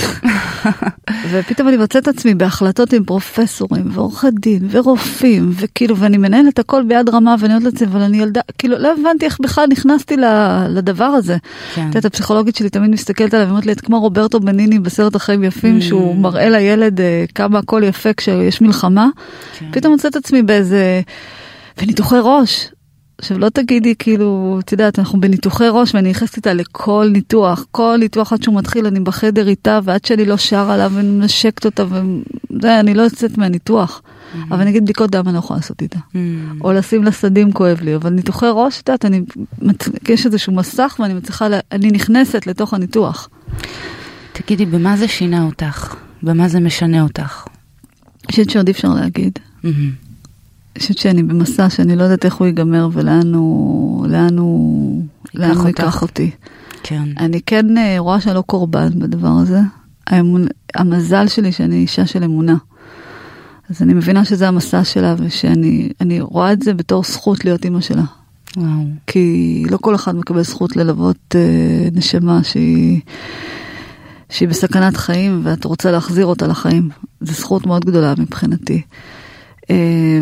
ופתאום 1.31 1.69
אני 1.69 1.77
מוצאת 1.77 2.09
עצמי 2.09 2.35
בהחלטות 2.35 2.93
עם 2.93 3.05
פרופסורים 3.05 3.91
ועורכי 3.93 4.27
דין 4.31 4.69
ורופאים, 4.71 5.53
וכאילו, 5.57 5.97
ואני 5.97 6.17
מנהלת 6.19 6.59
הכל 6.59 6.83
ביד 6.89 7.09
רמה, 7.09 7.35
ואני 7.39 7.57
אומרת 7.57 7.73
לעצמי, 7.73 7.89
אבל 7.89 8.01
אני 8.01 8.19
ילדה, 8.19 8.41
כאילו, 8.59 8.79
לא 8.79 8.93
הבנתי 9.01 9.25
איך 9.25 9.39
בכלל 9.41 9.67
נכנסתי 9.71 10.17
לדבר 10.69 11.05
הזה. 11.05 11.37
כן. 11.75 11.83
את 11.83 11.87
יודעת, 11.87 12.05
הפסיכולוגית 12.05 12.57
שלי 12.57 12.71
תמיד 12.71 12.91
מסתכלת 12.91 13.35
עליו 13.35 13.47
ואומרת 13.47 13.67
לי, 13.67 13.73
את 13.73 13.81
כמו 13.81 14.01
רוברטו 14.01 14.41
בניני 14.41 14.79
בסרט 14.79 15.15
החיים 15.15 15.45
יפים, 15.45 15.79
Mm. 15.79 15.83
שהוא 15.83 16.17
מראה 16.17 16.49
לילד 16.49 17.01
אה, 17.01 17.25
כמה 17.35 17.59
הכל 17.59 17.83
יפה 17.85 18.13
כשיש 18.13 18.61
מלחמה. 18.61 19.10
כן. 19.59 19.67
פתאום 19.73 19.93
מוצאת 19.93 20.17
עצמי 20.17 20.43
באיזה... 20.43 21.01
וניתוחי 21.83 22.17
ראש. 22.23 22.69
עכשיו 23.19 23.39
לא 23.39 23.49
תגידי 23.49 23.95
כאילו, 23.99 24.59
את 24.65 24.73
יודעת, 24.73 24.99
אנחנו 24.99 25.21
בניתוחי 25.21 25.65
ראש 25.71 25.95
ואני 25.95 26.11
נכנסת 26.11 26.37
איתה 26.37 26.53
לכל 26.55 27.09
ניתוח, 27.13 27.67
כל 27.71 27.97
ניתוח 27.99 28.33
עד 28.33 28.43
שהוא 28.43 28.55
מתחיל 28.59 28.87
אני 28.87 29.01
בחדר 29.01 29.49
איתה 29.49 29.79
ועד 29.85 30.05
שאני 30.05 30.25
לא 30.25 30.37
שרה 30.37 30.75
עליו 30.75 30.93
ומנשקת 30.95 31.65
אותה 31.65 31.85
וזה, 31.91 32.81
אני 32.81 32.95
לא 32.95 33.03
יוצאת 33.03 33.39
מהניתוח. 33.39 34.03
אבל 34.51 34.65
נגיד 34.65 34.83
בדיקות 34.85 35.11
דם 35.11 35.23
אני 35.27 35.35
לא 35.35 35.39
יכולה 35.39 35.59
לעשות 35.59 35.83
איתה. 35.83 35.99
Mm. 35.99 36.17
או 36.61 36.73
לשים 36.73 37.05
לה 37.05 37.13
סדים 37.13 37.53
כואב 37.53 37.81
לי, 37.81 37.95
אבל 37.95 38.11
ניתוחי 38.11 38.47
ראש, 38.53 38.81
את 38.81 38.89
יודעת, 38.89 39.05
אני, 39.05 39.21
יש 40.09 40.27
איזשהו 40.27 40.53
מסך 40.53 40.97
ואני 41.03 41.15
מצליחה, 41.15 41.49
לה- 41.49 41.61
אני 41.73 41.91
נכנסת 41.91 42.47
לתוך 42.47 42.75
הניתוח. 42.75 43.29
תגידי, 44.33 44.67
במה 44.67 44.97
זה 44.97 45.09
שינה 45.09 45.43
אותך? 45.43 45.95
במה 46.23 46.49
זה 46.49 46.61
משנה 46.61 47.03
אותך? 47.03 47.45
חושבת 48.31 48.51
שעוד 48.51 48.69
אי 48.69 48.73
אפשר 48.73 48.95
להגיד. 48.95 49.39
אני 50.77 50.79
חושבת 50.79 50.99
שאני 50.99 51.23
במסע 51.23 51.71
שאני 51.71 51.97
לא 51.97 52.03
יודעת 52.03 52.25
איך 52.25 52.35
הוא 52.35 52.47
ייגמר 52.47 52.89
ולאן 52.93 53.35
הוא, 53.35 54.07
לאן 54.07 54.39
הוא, 54.39 55.03
לאן 55.35 55.57
הוא. 55.57 55.67
ייקח 55.67 56.03
אותי. 56.03 56.31
כן. 56.83 57.09
אני 57.19 57.41
כן 57.47 57.79
אה, 57.79 57.95
רואה 57.99 58.21
שאני 58.21 58.35
לא 58.35 58.41
קורבן 58.41 58.99
בדבר 58.99 59.29
הזה. 59.43 59.61
האמון, 60.07 60.47
המזל 60.75 61.29
שלי 61.29 61.53
שאני 61.53 61.77
אישה 61.77 62.07
של 62.07 62.25
אמונה. 62.25 62.57
אז 63.71 63.83
אני 63.83 63.95
מבינה 63.95 64.25
שזה 64.25 64.49
המסע 64.49 64.85
שלה 64.85 65.15
ושאני 65.19 65.89
אני 66.01 66.21
רואה 66.21 66.53
את 66.53 66.63
זה 66.63 66.75
בתור 66.75 67.05
זכות 67.05 67.45
להיות 67.45 67.65
אימא 67.65 67.81
שלה. 67.81 68.03
וואו. 68.57 68.69
כי 69.07 69.65
לא 69.71 69.77
כל 69.77 69.95
אחד 69.95 70.17
מקבל 70.17 70.43
זכות 70.43 70.77
ללוות 70.77 71.35
אה, 71.35 71.89
נשמה 71.93 72.45
שהיא, 72.45 73.01
שהיא 74.31 74.49
בסכנת 74.49 74.97
חיים 74.97 75.41
ואת 75.45 75.65
רוצה 75.65 75.91
להחזיר 75.91 76.27
אותה 76.27 76.47
לחיים. 76.47 76.89
זו 77.21 77.33
זכות 77.33 77.67
מאוד 77.67 77.85
גדולה 77.85 78.15
מבחינתי. 78.19 78.83
אה, 79.71 80.21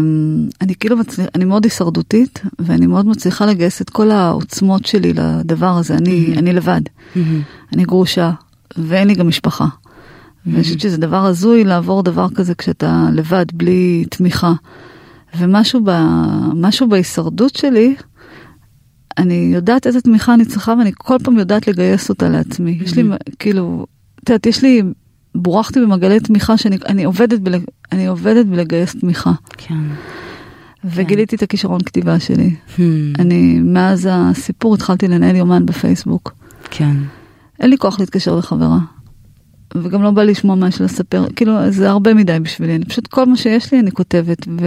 אני 0.61 0.75
כאילו 0.75 0.97
מצליח, 0.97 1.27
אני 1.35 1.45
מאוד 1.45 1.65
הישרדותית 1.65 2.43
ואני 2.59 2.87
מאוד 2.87 3.07
מצליחה 3.07 3.47
לגייס 3.47 3.83
את 3.83 3.91
כל 3.91 4.11
העוצמות 4.11 4.87
שלי 4.87 5.13
לדבר 5.13 5.77
הזה. 5.79 5.95
אני, 5.95 6.35
אני 6.39 6.53
לבד. 6.53 6.81
אני 7.73 7.85
גרושה 7.85 8.31
ואין 8.77 9.09
לי 9.09 9.15
גם 9.15 9.29
משפחה. 9.29 9.67
ואני 10.47 10.63
חושבת 10.63 10.81
שזה 10.81 10.97
דבר 10.97 11.27
הזוי 11.27 11.65
לעבור 11.65 12.03
דבר 12.03 12.27
כזה 12.35 12.55
כשאתה 12.55 13.09
לבד, 13.13 13.47
בלי 13.53 14.05
תמיכה. 14.11 14.53
ומשהו 15.39 15.81
ב, 15.85 15.91
משהו 16.55 16.89
בהישרדות 16.89 17.57
שלי, 17.57 17.95
אני 19.19 19.51
יודעת 19.55 19.87
איזה 19.87 20.01
תמיכה 20.01 20.35
אני 20.35 20.45
צריכה 20.45 20.75
ואני 20.79 20.93
כל 20.95 21.17
פעם 21.25 21.39
יודעת 21.39 21.69
לגייס 21.69 22.09
אותה 22.09 22.29
לעצמי. 22.29 22.79
יש 22.83 22.97
לי 22.97 23.05
כאילו, 23.39 23.87
את 24.25 24.31
יודעת, 24.31 24.47
יש 24.47 24.63
לי, 24.63 24.83
בורחתי 25.35 25.81
במעגלי 25.81 26.21
תמיכה 26.21 26.57
שאני 26.57 26.79
אני 26.87 27.05
עובדת, 27.05 27.41
בל, 27.41 27.55
אני 27.93 28.07
עובדת 28.07 28.47
בלגייס 28.47 28.97
תמיכה. 28.97 29.33
כן. 29.57 29.85
וגיליתי 30.85 31.37
את 31.37 31.43
הכישרון 31.43 31.81
כתיבה 31.81 32.21
שלי. 32.21 32.55
Hmm. 32.77 32.81
אני, 33.19 33.59
מאז 33.59 34.09
הסיפור 34.11 34.75
התחלתי 34.75 35.09
לנהל 35.09 35.37
יומן 35.37 35.67
בפייסבוק. 35.67 36.35
כן. 36.71 36.97
אין 37.61 37.71
לי 37.71 37.79
כוח 37.79 38.01
להתקשר 38.01 38.37
לחברה. 38.37 38.79
וגם 39.75 40.03
לא 40.03 40.11
בא 40.11 40.23
לי 40.23 40.31
לשמוע 40.33 40.57
מה 40.57 40.69
יש 40.69 40.81
לספר, 40.81 41.27
כאילו 41.37 41.71
זה 41.71 41.91
הרבה 41.91 42.15
מדי 42.15 42.39
בשבילי, 42.43 42.77
אני 42.77 42.85
פשוט 42.85 43.07
כל 43.07 43.27
מה 43.27 43.37
שיש 43.37 43.73
לי 43.73 43.81
אני 43.81 43.91
כותבת, 43.91 44.49
ו... 44.61 44.67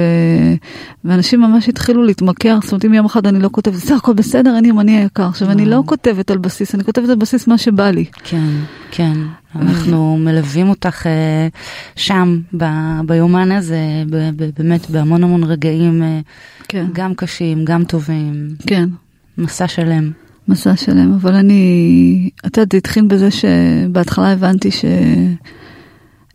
ואנשים 1.06 1.42
ממש 1.42 1.70
התחילו 1.70 2.04
להתמכר, 2.04 2.58
זאת 2.64 2.72
אומרת 2.72 2.86
אם 2.86 2.94
יום 2.94 3.06
אחד 3.06 3.28
אני 3.28 3.40
לא 3.40 3.50
כותבת, 3.52 3.74
זה 3.74 3.96
הכל 3.96 4.14
בסדר, 4.14 4.58
אני 4.58 4.68
ימני 4.68 4.98
היקר, 4.98 5.24
עכשיו 5.28 5.52
אני 5.52 5.66
לא 5.66 5.84
כותבת 5.86 6.32
על 6.32 6.38
בסיס, 6.38 6.76
אני 6.76 6.84
כותבת 6.84 7.10
על 7.10 7.16
בסיס 7.16 7.48
מה 7.48 7.58
שבא 7.58 7.90
לי. 7.90 8.06
כן, 8.24 8.50
כן. 8.92 9.14
אנחנו 9.56 10.18
מלווים 10.18 10.70
אותך 10.70 11.08
אה, 11.08 11.48
שם, 11.96 12.40
ב- 12.58 13.02
ביומן 13.06 13.52
הזה, 13.52 13.80
ב- 14.10 14.30
ב- 14.36 14.50
באמת 14.58 14.90
בהמון 14.90 15.24
המון 15.24 15.44
רגעים, 15.44 16.04
אה, 16.04 16.20
כן, 16.68 16.86
גם 16.94 17.14
קשים, 17.16 17.66
גם 17.66 17.84
טובים. 17.84 18.48
כן, 18.68 18.90
מסע 19.38 19.68
שלם. 19.68 20.12
מסע 20.48 20.76
שלם, 20.76 21.14
אבל 21.14 21.34
אני, 21.34 22.30
את 22.46 22.58
יודעת, 22.58 22.72
זה 22.72 22.78
התחיל 22.78 23.06
בזה 23.08 23.30
שבהתחלה 23.32 24.32
הבנתי 24.32 24.72
ש... 24.72 24.86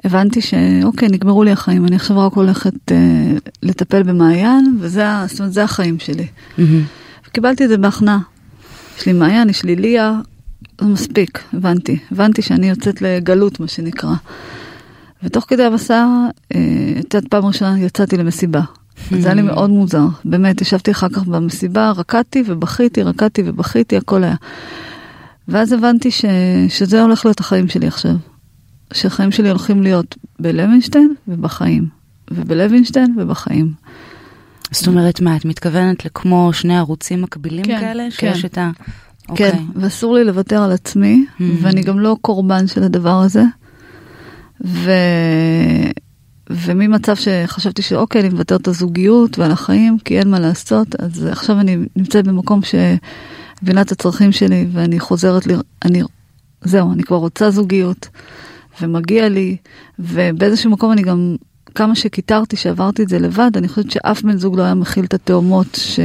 הבנתי 0.04 0.40
שאוקיי, 0.40 1.08
נגמרו 1.08 1.44
לי 1.44 1.50
החיים, 1.50 1.86
אני 1.86 1.96
עכשיו 1.96 2.26
רק 2.26 2.32
הולכת 2.32 2.92
אה, 2.92 2.96
לטפל 3.62 4.02
במעיין, 4.02 4.76
וזה 4.80 5.04
זאת 5.26 5.38
אומרת, 5.38 5.52
זה 5.52 5.64
החיים 5.64 5.98
שלי. 5.98 6.26
מהמם. 6.58 6.82
קיבלתי 7.32 7.64
את 7.64 7.68
זה 7.68 7.78
בהכנעה. 7.78 8.18
יש 8.98 9.06
לי 9.06 9.12
מעיין, 9.12 9.50
יש 9.50 9.64
לי 9.64 9.76
ליה, 9.76 10.20
זה 10.80 10.86
מספיק, 10.86 11.42
הבנתי. 11.52 11.98
הבנתי 12.12 12.42
שאני 12.42 12.68
יוצאת 12.68 13.02
לגלות, 13.02 13.60
מה 13.60 13.68
שנקרא. 13.68 14.14
ותוך 15.22 15.44
כדי 15.48 15.62
המסע, 15.64 16.06
אה, 16.54 16.60
את 17.00 17.14
יודעת, 17.14 17.30
פעם 17.30 17.44
ראשונה 17.44 17.80
יצאתי 17.80 18.16
למסיבה. 18.16 18.60
זה 19.10 19.26
היה 19.28 19.34
לי 19.34 19.42
מאוד 19.42 19.70
מוזר, 19.70 20.06
באמת, 20.24 20.60
ישבתי 20.60 20.90
אחר 20.90 21.08
כך 21.08 21.22
במסיבה, 21.24 21.90
רקדתי 21.90 22.42
ובכיתי, 22.46 23.02
רקדתי 23.02 23.42
ובכיתי, 23.46 23.96
הכל 23.96 24.24
היה. 24.24 24.34
ואז 25.48 25.72
הבנתי 25.72 26.10
ש... 26.10 26.24
שזה 26.68 27.02
הולך 27.02 27.24
להיות 27.24 27.40
החיים 27.40 27.68
שלי 27.68 27.86
עכשיו. 27.86 28.14
שהחיים 28.92 29.32
שלי 29.32 29.48
הולכים 29.50 29.82
להיות 29.82 30.16
בלוינשטיין 30.40 31.14
ובחיים. 31.28 31.88
ובלוינשטיין 32.30 33.14
ובחיים. 33.18 33.72
זאת 34.70 34.86
אומרת, 34.86 35.20
מה, 35.20 35.36
את 35.36 35.44
מתכוונת 35.44 36.04
לכמו 36.04 36.50
שני 36.52 36.78
ערוצים 36.78 37.22
מקבילים 37.22 37.64
כן, 37.64 37.80
כאלה? 37.80 38.02
כן. 38.16 38.34
שיש 38.34 38.44
את 38.44 38.58
ה... 38.58 38.70
אוקיי. 39.28 39.52
כן, 39.52 39.58
ואסור 39.74 40.14
לי 40.14 40.24
לוותר 40.24 40.62
על 40.62 40.72
עצמי, 40.72 41.24
Mhm. 41.38 41.42
ואני 41.62 41.82
גם 41.82 42.00
לא 42.00 42.16
קורבן 42.20 42.66
של 42.66 42.82
הדבר 42.82 43.20
הזה. 43.20 43.42
ו... 44.64 44.90
וממצב 46.50 47.14
שחשבתי 47.14 47.82
שאוקיי, 47.82 48.20
אני 48.20 48.28
מוותרת 48.28 48.68
על 48.68 48.74
הזוגיות 48.74 49.38
ועל 49.38 49.50
החיים, 49.50 49.98
כי 50.04 50.18
אין 50.18 50.30
מה 50.30 50.40
לעשות, 50.40 50.94
אז 51.00 51.26
עכשיו 51.26 51.60
אני 51.60 51.76
נמצאת 51.96 52.26
במקום 52.26 52.60
שמבינה 52.62 53.80
את 53.80 53.92
הצרכים 53.92 54.32
שלי, 54.32 54.66
ואני 54.72 55.00
חוזרת, 55.00 55.46
ל... 55.46 55.50
אני... 55.84 56.02
זהו, 56.64 56.92
אני 56.92 57.02
כבר 57.02 57.16
רוצה 57.16 57.50
זוגיות, 57.50 58.08
ומגיע 58.80 59.28
לי, 59.28 59.56
ובאיזשהו 59.98 60.70
מקום 60.70 60.92
אני 60.92 61.02
גם, 61.02 61.36
כמה 61.74 61.94
שקיטרתי, 61.94 62.56
שעברתי 62.56 63.02
את 63.02 63.08
זה 63.08 63.18
לבד, 63.18 63.50
אני 63.56 63.68
חושבת 63.68 63.90
שאף 63.90 64.22
בן 64.22 64.36
זוג 64.36 64.56
לא 64.56 64.62
היה 64.62 64.74
מכיל 64.74 65.04
את 65.04 65.14
התאומות 65.14 65.74
ש... 65.74 66.00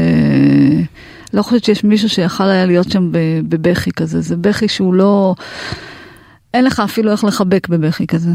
לא 1.33 1.41
חושבת 1.41 1.63
שיש 1.63 1.83
מישהו 1.83 2.09
שיכל 2.09 2.43
היה 2.43 2.65
להיות 2.65 2.91
שם 2.91 3.09
בבכי 3.49 3.91
כזה, 3.91 4.21
זה 4.21 4.37
בכי 4.37 4.67
שהוא 4.67 4.93
לא... 4.93 5.35
אין 6.53 6.65
לך 6.65 6.79
אפילו 6.79 7.11
איך 7.11 7.23
לחבק 7.23 7.67
בבכי 7.67 8.07
כזה. 8.07 8.31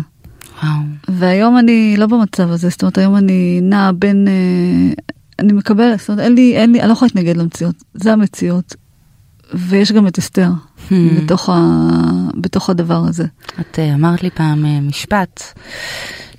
וואו. 0.63 0.79
והיום 1.09 1.59
אני 1.59 1.95
לא 1.99 2.07
במצב 2.07 2.51
הזה, 2.51 2.69
זאת 2.69 2.83
אומרת 2.83 2.99
היום 2.99 3.17
אני 3.17 3.61
נעה 3.63 3.93
בין... 3.93 4.29
אה, 4.29 4.95
אני 5.39 5.53
מקבלת, 5.53 5.99
זאת 5.99 6.09
אומרת 6.09 6.25
אין 6.25 6.35
לי, 6.35 6.57
אין 6.57 6.73
לי, 6.73 6.81
אני 6.81 6.89
לא 6.89 6.93
יכולה 6.93 7.09
להתנגד 7.15 7.37
למציאות, 7.37 7.75
זה 7.95 8.13
המציאות. 8.13 8.75
ויש 9.55 9.93
גם 9.93 10.07
את 10.07 10.19
אסתר 10.19 10.51
Hmm. 10.89 10.93
בתוך, 11.17 11.49
ה, 11.49 11.59
בתוך 12.35 12.71
הדבר 12.71 13.03
הזה. 13.09 13.25
את 13.61 13.79
אה, 13.79 13.95
אמרת 13.95 14.23
לי 14.23 14.31
פעם 14.31 14.67
אה, 14.67 14.81
משפט 14.81 15.43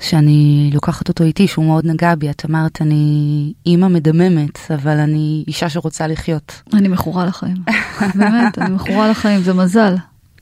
שאני 0.01 0.69
לוקחת 0.73 1.09
אותו 1.09 1.23
איתי, 1.23 1.47
שהוא 1.47 1.65
מאוד 1.65 1.85
נגע 1.85 2.15
בי. 2.15 2.29
את 2.29 2.45
אמרת, 2.49 2.81
אני 2.81 3.53
אימא 3.65 3.87
מדממת, 3.87 4.59
אבל 4.73 4.97
אני 4.97 5.43
אישה 5.47 5.69
שרוצה 5.69 6.07
לחיות. 6.07 6.61
אני 6.73 6.87
מכורה 6.87 7.25
לחיים. 7.25 7.57
באמת, 8.15 8.57
אני 8.57 8.75
מכורה 8.75 9.09
לחיים, 9.09 9.41
זה 9.41 9.53
מזל. 9.53 9.95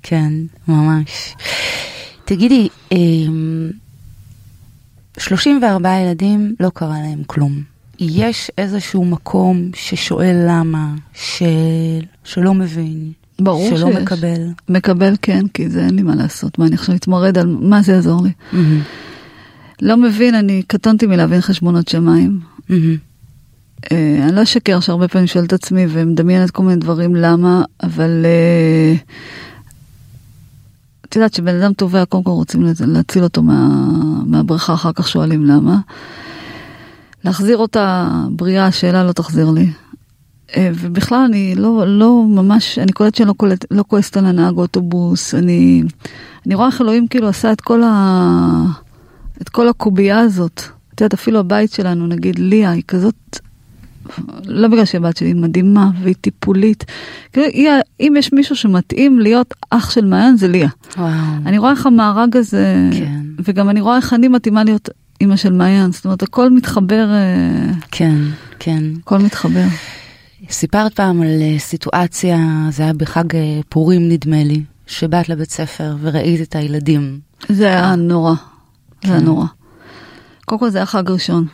כן, 0.03 0.33
ממש. 0.67 1.35
תגידי, 2.25 2.67
אה, 2.91 2.97
34 5.17 5.99
ילדים, 5.99 6.55
לא 6.59 6.71
קרה 6.73 6.99
להם 7.01 7.23
כלום. 7.27 7.61
יש 7.99 8.51
איזשהו 8.57 9.05
מקום 9.05 9.69
ששואל 9.75 10.45
למה, 10.49 10.93
של... 11.13 11.45
שלא 12.23 12.53
מבין, 12.53 13.11
ברור 13.39 13.69
שלא 13.69 13.91
שיש. 13.91 14.01
מקבל. 14.01 14.41
מקבל 14.69 15.13
כן, 15.21 15.47
כי 15.47 15.69
זה 15.69 15.85
אין 15.85 15.95
לי 15.95 16.01
מה 16.01 16.15
לעשות. 16.15 16.59
מה, 16.59 16.65
אני 16.65 16.75
עכשיו 16.75 16.95
אתמרד 16.95 17.37
על 17.37 17.57
מה 17.61 17.81
זה 17.81 17.91
יעזור 17.91 18.23
לי? 18.23 18.31
מהמם. 18.51 18.81
לא 19.81 19.97
מבין, 19.97 20.35
אני 20.35 20.63
קטונתי 20.67 21.07
מלהבין 21.07 21.41
חשבונות 21.41 21.87
שמיים. 21.87 22.39
אה, 23.91 24.19
אני 24.23 24.35
לא 24.35 24.43
אשקר 24.43 24.79
שהרבה 24.79 25.07
פעמים 25.07 25.27
שואלת 25.27 25.47
את 25.47 25.53
עצמי 25.53 25.85
ומדמיינת 25.89 26.51
כל 26.51 26.63
מיני 26.63 26.79
דברים 26.79 27.15
למה, 27.15 27.63
אבל 27.83 28.25
אה, 28.25 28.95
יודעת 31.15 31.33
שבן 31.33 31.61
אדם 31.61 31.73
טובע, 31.73 32.05
קודם 32.05 32.23
כל 32.23 32.31
רוצים 32.31 32.63
להציל 32.87 33.23
אותו 33.23 33.41
מה, 33.43 33.69
מהבריכה, 34.25 34.73
אחר 34.73 34.91
כך 34.93 35.07
שואלים 35.07 35.45
למה. 35.45 35.77
להחזיר 37.23 37.57
אותה 37.57 38.09
בריאה, 38.29 38.65
השאלה 38.65 39.03
לא 39.03 39.11
תחזיר 39.11 39.49
לי. 39.49 39.67
אה, 40.55 40.69
ובכלל 40.75 41.17
אני 41.29 41.55
לא, 41.55 41.83
לא 41.87 42.23
ממש, 42.27 42.79
אני 42.79 42.91
קולטת 42.91 43.15
שאני 43.15 43.27
לא, 43.27 43.33
קולט, 43.33 43.65
לא 43.71 43.83
כועסת 43.87 44.17
על 44.17 44.25
הנהג 44.25 44.57
אוטובוס, 44.57 45.35
אני, 45.35 45.83
אני 46.45 46.55
רואה 46.55 46.67
איך 46.67 46.81
אלוהים 46.81 47.07
כאילו 47.07 47.27
עשה 47.27 47.51
את 47.51 47.61
כל, 47.61 47.83
ה, 47.83 48.65
את 49.41 49.49
כל 49.49 49.67
הקובייה 49.67 50.19
הזאת. 50.19 50.61
את 50.95 51.01
יודעת, 51.01 51.13
אפילו 51.13 51.39
הבית 51.39 51.71
שלנו, 51.71 52.07
נגיד 52.07 52.39
ליה, 52.39 52.71
היא 52.71 52.83
כזאת, 52.87 53.39
לא 54.45 54.67
בגלל 54.67 54.85
שהבת 54.85 55.17
שלי 55.17 55.33
מדהימה 55.33 55.89
והיא 56.01 56.15
טיפולית. 56.21 56.83
כאילו, 57.33 57.47
היא, 57.47 57.69
אם 57.99 58.13
יש 58.17 58.33
מישהו 58.33 58.55
שמתאים 58.55 59.19
להיות 59.19 59.53
אח 59.69 59.91
של 59.91 60.05
מעיין, 60.05 60.37
זה 60.37 60.47
ליה. 60.47 60.69
וואו. 60.97 61.09
אני 61.45 61.57
רואה 61.57 61.71
איך 61.71 61.85
המארג 61.85 62.37
הזה, 62.37 62.75
כן. 62.91 63.21
וגם 63.45 63.69
אני 63.69 63.81
רואה 63.81 63.95
איך 63.97 64.13
אני 64.13 64.27
מתאימה 64.27 64.63
להיות 64.63 64.89
אימא 65.21 65.35
של 65.35 65.53
מעיין, 65.53 65.91
זאת 65.91 66.05
אומרת, 66.05 66.23
הכל 66.23 66.49
מתחבר, 66.49 67.09
אה, 67.11 67.71
כן, 67.91 68.15
כן. 68.59 68.83
הכל 69.01 69.17
מתחבר. 69.17 69.65
סיפרת 70.49 70.93
פעם 70.93 71.21
על 71.21 71.41
אה, 71.41 71.59
סיטואציה, 71.59 72.37
זה 72.69 72.83
היה 72.83 72.93
בחג 72.93 73.35
אה, 73.35 73.59
פורים 73.69 74.09
נדמה 74.09 74.43
לי, 74.43 74.63
שבאת 74.87 75.29
לבית 75.29 75.51
ספר 75.51 75.95
וראית 76.01 76.41
את 76.41 76.55
הילדים. 76.55 77.19
זה 77.49 77.67
היה 77.67 77.95
נורא, 77.95 78.33
זה 79.03 79.11
היה 79.11 79.19
כן. 79.19 79.25
נורא. 79.25 79.45
קודם 80.45 80.59
כל 80.59 80.69
זה 80.69 80.77
היה 80.77 80.85
חג 80.85 81.09
ראשון. 81.09 81.45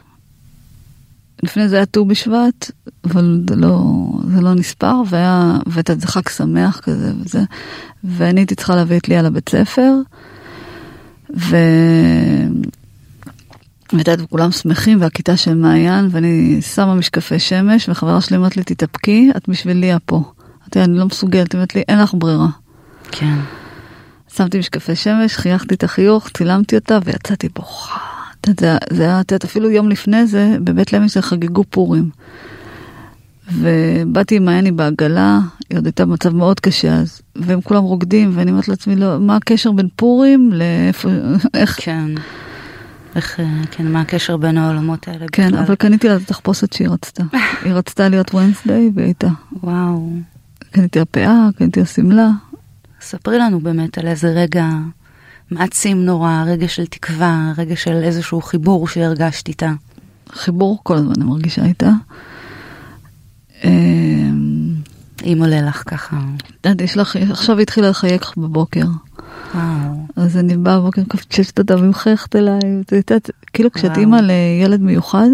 לפני 1.44 1.70
זה 1.70 1.76
היה 1.76 1.86
ט"ו 1.86 2.06
בשבט, 2.06 2.72
אבל 3.04 3.44
זה 3.50 3.56
לא, 3.56 3.84
זה 4.28 4.42
לא 4.42 4.54
נספר, 4.54 4.96
והיה, 5.10 5.58
ואתה 5.68 5.94
יודע, 5.94 6.02
זה 6.02 6.08
חג 6.08 6.30
שמח 6.30 6.80
כזה 6.80 7.12
וזה, 7.22 7.42
ואני 8.04 8.40
הייתי 8.40 8.56
צריכה 8.56 8.76
להביא 8.76 8.98
את 8.98 9.10
ליה 9.10 9.22
לבית 9.22 9.50
ספר, 9.50 9.94
ו... 11.38 11.56
ואת 13.94 14.08
יודעת, 14.08 14.30
כולם 14.30 14.52
שמחים, 14.52 15.02
והכיתה 15.02 15.38
של 15.38 15.54
מעיין, 15.54 16.08
ואני 16.12 16.62
שמה 16.62 16.96
משקפי 16.96 17.40
שמש, 17.40 17.90
וחברה 17.90 18.22
שלי 18.22 18.38
אומרת 18.38 18.58
לי, 18.58 18.64
תתאפקי, 18.64 19.32
את 19.38 19.50
בשביל 19.50 19.78
ליה 19.78 20.00
פה. 20.00 20.24
אמרתי, 20.62 20.82
אני 20.82 20.98
לא 20.98 21.06
מסוגלת, 21.06 21.52
היא 21.54 21.60
אומרת 21.60 21.76
לי, 21.76 21.84
אין 21.88 22.00
לך 22.00 22.14
ברירה. 22.18 22.48
כן. 23.12 23.36
שמתי 24.36 24.60
משקפי 24.60 24.96
שמש, 24.96 25.36
חייכתי 25.36 25.76
את 25.76 25.84
החיוך, 25.84 26.30
צילמתי 26.38 26.76
אותה 26.76 27.00
ויצאתי 27.06 27.50
בוכה. 27.56 28.21
זה, 28.46 28.78
זה 28.90 29.04
היה, 29.04 29.22
את 29.22 29.32
יודעת, 29.32 29.44
אפילו 29.44 29.70
יום 29.70 29.90
לפני 29.90 30.28
זה, 30.28 30.58
בבית 30.64 30.94
לוינשטיין 30.94 31.24
חגגו 31.24 31.64
פורים. 31.70 32.10
ובאתי 33.54 34.36
עם 34.36 34.46
מעייני 34.46 34.72
בעגלה, 34.72 35.40
היא 35.70 35.78
עוד 35.78 35.86
הייתה 35.86 36.06
במצב 36.06 36.36
מאוד 36.36 36.60
קשה 36.60 36.94
אז, 36.94 37.22
והם 37.36 37.62
כולם 37.62 37.84
רוקדים, 37.84 38.32
ואני 38.34 38.52
אומרת 38.52 38.68
לעצמי, 38.68 38.96
לא, 38.96 39.20
מה 39.20 39.36
הקשר 39.36 39.72
בין 39.72 39.88
פורים 39.96 40.52
לאיפה, 40.54 41.10
איך, 41.54 41.80
כן. 41.82 42.06
איך, 43.16 43.40
אה, 43.40 43.46
כן, 43.72 43.88
מה 43.88 44.02
הקשר 44.02 44.38
בין 44.38 44.58
העולמות 44.58 45.08
האלה 45.08 45.26
כן, 45.32 45.48
בכלל? 45.48 45.60
אבל 45.60 45.76
קניתי 45.76 46.08
לה 46.08 46.16
את 46.16 46.22
התחפושת 46.22 46.74
שהיא 46.74 46.90
רצתה. 46.90 47.24
היא 47.64 47.74
רצתה 47.74 48.10
להיות 48.10 48.36
ונסדיי, 48.36 48.92
והיא 48.96 49.06
הייתה. 49.06 49.28
וואו. 49.64 50.12
קניתי 50.72 51.00
לה 51.00 51.06
פאה, 51.06 51.48
קניתי 51.58 51.80
לה 51.80 51.86
שמלה. 51.86 52.30
ספרי 53.02 53.40
לנו 53.40 53.60
באמת 53.60 53.98
על 53.98 54.08
איזה 54.08 54.28
רגע 54.28 54.66
מעצים 55.52 56.06
נורא, 56.06 56.44
רגע 56.48 56.68
של 56.68 56.86
תקווה, 56.86 57.54
רגע 57.58 57.76
של 57.76 58.04
איזשהו 58.04 58.42
חיבור 58.42 58.88
שהרגשת 58.88 59.48
איתה. 59.48 59.72
חיבור 60.32 60.80
כל 60.84 60.96
הזמן 60.96 61.14
אני 61.18 61.26
מרגישה 61.26 61.66
איתה. 61.66 61.90
אמ, 63.64 64.76
אם 65.24 65.38
עולה 65.40 65.62
לך 65.62 65.84
ככה. 65.88 66.20
את 66.38 66.66
יודעת, 66.66 66.82
יש 66.82 66.98
לך, 66.98 67.16
עכשיו 67.16 67.58
היא 67.58 67.64
התחילה 67.64 67.90
לחייך 67.90 68.34
בבוקר. 68.38 68.86
וואו. 69.56 70.06
אז 70.16 70.38
אני 70.38 70.58
באה 70.58 70.80
בבוקר, 70.80 71.02
קפצ'שת 71.08 71.60
אותה 71.60 71.76
ומחייכת 71.76 72.36
אליי, 72.36 72.60
את 72.82 72.92
יודעת, 72.92 73.30
כאילו 73.54 73.72
כשאת. 73.72 73.98
אימא 73.98 74.16
לילד 74.16 74.82
מיוחד, 74.82 75.30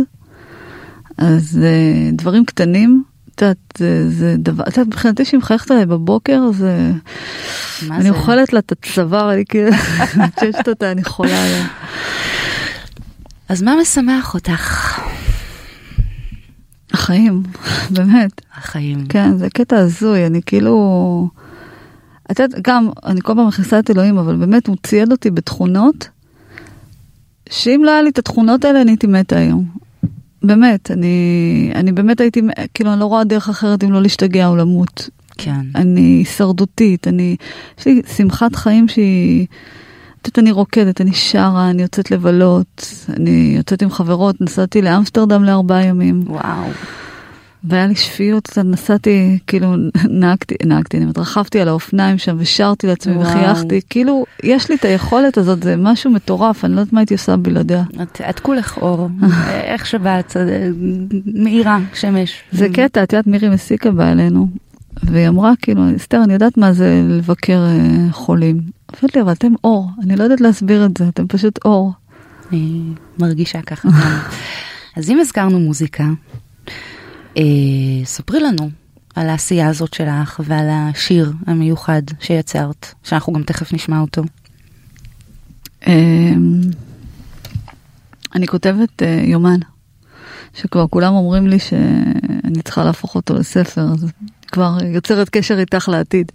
אז 1.18 1.60
אה, 1.64 2.10
דברים 2.14 2.46
קטנים, 2.46 3.04
את 3.38 3.42
יודעת, 3.42 3.58
זה, 3.78 4.10
זה 4.10 4.36
דבר, 4.38 4.64
את 4.64 4.78
יודעת, 4.78 4.88
מבחינתי 4.88 5.26
שהיא 5.26 5.38
מחייכת 5.38 5.72
אליי 5.72 5.86
בבוקר, 5.86 6.52
זה, 6.52 6.92
מה 7.88 7.96
אני 7.96 8.04
זה? 8.04 8.10
אוכלת 8.10 8.54
לה 8.54 8.60
את 8.60 8.72
הצוואר, 8.72 9.34
אני 9.34 9.46
כאילו, 9.46 9.72
קפצ'שת 10.12 10.68
אותה, 10.68 10.92
אני 10.92 11.04
חולה 11.04 11.44
עליה. 11.44 11.68
אז 13.50 13.62
מה 13.62 13.76
משמח 13.82 14.34
אותך? 14.34 15.00
החיים, 16.94 17.44
באמת. 17.90 18.42
החיים. 18.56 19.06
כן, 19.10 19.38
זה 19.38 19.48
קטע 19.50 19.78
הזוי, 19.78 20.26
אני 20.26 20.42
כאילו... 20.46 21.30
את 22.32 22.40
יודעת, 22.40 22.62
גם, 22.62 22.90
אני 23.06 23.22
כל 23.22 23.34
פעם 23.36 23.48
מכניסה 23.48 23.80
את 23.80 23.90
אלוהים, 23.90 24.18
אבל 24.18 24.36
באמת 24.36 24.68
הוא 24.68 24.76
צייד 24.84 25.12
אותי 25.12 25.32
בתכונות, 25.32 26.10
שאם 27.50 27.82
לא 27.86 27.92
היה 27.92 28.02
לי 28.02 28.10
את 28.10 28.18
התכונות 28.18 28.66
האלה, 28.66 28.82
אני 28.82 28.92
הייתי 28.92 29.08
מתה 29.08 29.38
היום. 29.38 29.87
באמת, 30.44 30.92
אני, 30.92 31.72
אני 31.76 31.92
באמת 31.92 32.22
הייתי, 32.22 32.42
כאילו, 32.74 32.94
אני 32.94 33.00
לא 33.00 33.06
רואה 33.06 33.24
דרך 33.24 33.50
אחרת 33.50 33.84
אם 33.84 33.92
לא 33.92 34.02
להשתגע 34.02 34.48
או 34.48 34.56
למות. 34.56 35.10
כן. 35.38 35.62
אני 35.76 36.02
הישרדותית, 36.02 37.08
אני, 37.08 37.36
יש 37.80 37.86
לי 37.86 38.02
שמחת 38.18 38.56
חיים 38.56 38.88
שהיא, 38.88 39.46
את 40.22 40.28
יודעת, 40.28 40.40
אני 40.40 40.52
רוקדת, 40.52 41.02
אני 41.02 41.14
שרה, 41.14 41.70
אני 41.70 41.82
יוצאת 41.82 42.12
לבלות, 42.12 42.88
אני 43.10 43.54
יוצאת 43.58 43.82
עם 43.82 43.90
חברות, 43.90 44.42
נסעתי 44.42 44.82
לאמסטרדם 44.82 45.44
לארבעה 45.44 45.86
ימים. 45.86 46.24
וואו. 46.28 46.70
והיה 47.64 47.88
לי 47.88 47.96
שפיות, 47.96 48.58
נסעתי, 48.58 49.40
כאילו 49.48 49.76
נהגתי, 50.22 50.56
נהגתי, 50.66 50.98
אני 50.98 51.06
רכבתי 51.18 51.60
על 51.60 51.68
האופניים 51.68 52.18
שם 52.18 52.36
ושרתי 52.40 52.88
לעצמי 52.88 53.16
וואו. 53.16 53.28
וחייכתי, 53.28 53.82
כאילו, 53.90 54.26
יש 54.44 54.70
לי 54.70 54.76
את 54.76 54.86
היכולת 54.86 55.38
הזאת, 55.38 55.64
זה 55.64 55.76
משהו 55.78 56.12
מטורף, 56.12 56.66
אני 56.66 56.76
לא 56.76 56.80
יודעת 56.80 56.94
מה 56.94 57.00
הייתי 57.00 57.14
עושה 57.14 57.38
בלעדיה. 57.38 57.84
את, 58.02 58.22
את 58.30 58.40
כולך 58.40 58.78
אור, 58.78 59.10
איך 59.72 59.86
שבאת, 59.86 60.38
אה, 60.38 60.70
מאירה, 61.26 61.80
שמש. 61.94 62.44
זה 62.52 62.68
קטע, 62.74 63.04
את 63.04 63.14
יודעת, 63.14 63.28
מירי 63.28 63.50
מסיקה 63.50 63.92
באה 63.92 64.12
אלינו, 64.12 64.48
והיא 65.04 65.28
אמרה, 65.28 65.54
כאילו, 65.62 65.82
אסתר, 65.96 66.24
אני 66.24 66.34
יודעת 66.34 66.58
מה 66.58 66.74
זה 66.74 67.04
לבקר 67.10 67.66
אה, 67.66 68.12
חולים. 68.12 68.62
אמרתי 68.92 69.18
לי, 69.20 69.22
אבל 69.22 69.32
אתם 69.32 69.54
אור, 69.64 69.90
אני 70.04 70.16
לא 70.16 70.24
יודעת 70.24 70.42
להסביר 70.42 70.86
את 70.86 70.98
זה, 70.98 71.08
אתם 71.08 71.28
פשוט 71.28 71.60
אור. 71.66 71.92
אני 72.52 72.82
מרגישה 73.20 73.62
ככה. 73.62 73.90
אז 74.98 75.10
אם 75.10 75.20
הזכרנו 75.20 75.60
מוזיקה, 75.60 76.04
ספרי 78.06 78.40
לנו 78.40 78.70
על 79.16 79.30
העשייה 79.30 79.68
הזאת 79.68 79.94
שלך 79.94 80.42
ועל 80.44 80.68
השיר 80.70 81.34
המיוחד 81.48 82.02
שיצרת, 82.20 82.94
שאנחנו 83.04 83.34
גם 83.34 83.44
תכף 83.44 83.74
נשמע 83.74 84.00
אותו. 84.00 84.24
אמ, 85.88 86.62
אני 88.36 88.48
כותבת 88.48 89.04
אה, 89.04 89.22
יומן, 89.24 89.60
שכבר 90.54 90.88
כולם 90.88 91.14
אומרים 91.14 91.48
לי 91.48 91.60
שאני 91.60 92.62
צריכה 92.64 92.84
להפוך 92.84 93.16
אותו 93.16 93.34
לספר, 93.34 93.82
אז 93.82 94.06
כבר 94.48 94.78
יוצרת 94.94 95.30
קשר 95.30 95.60
איתך 95.60 95.90
לעתיד. 95.90 96.32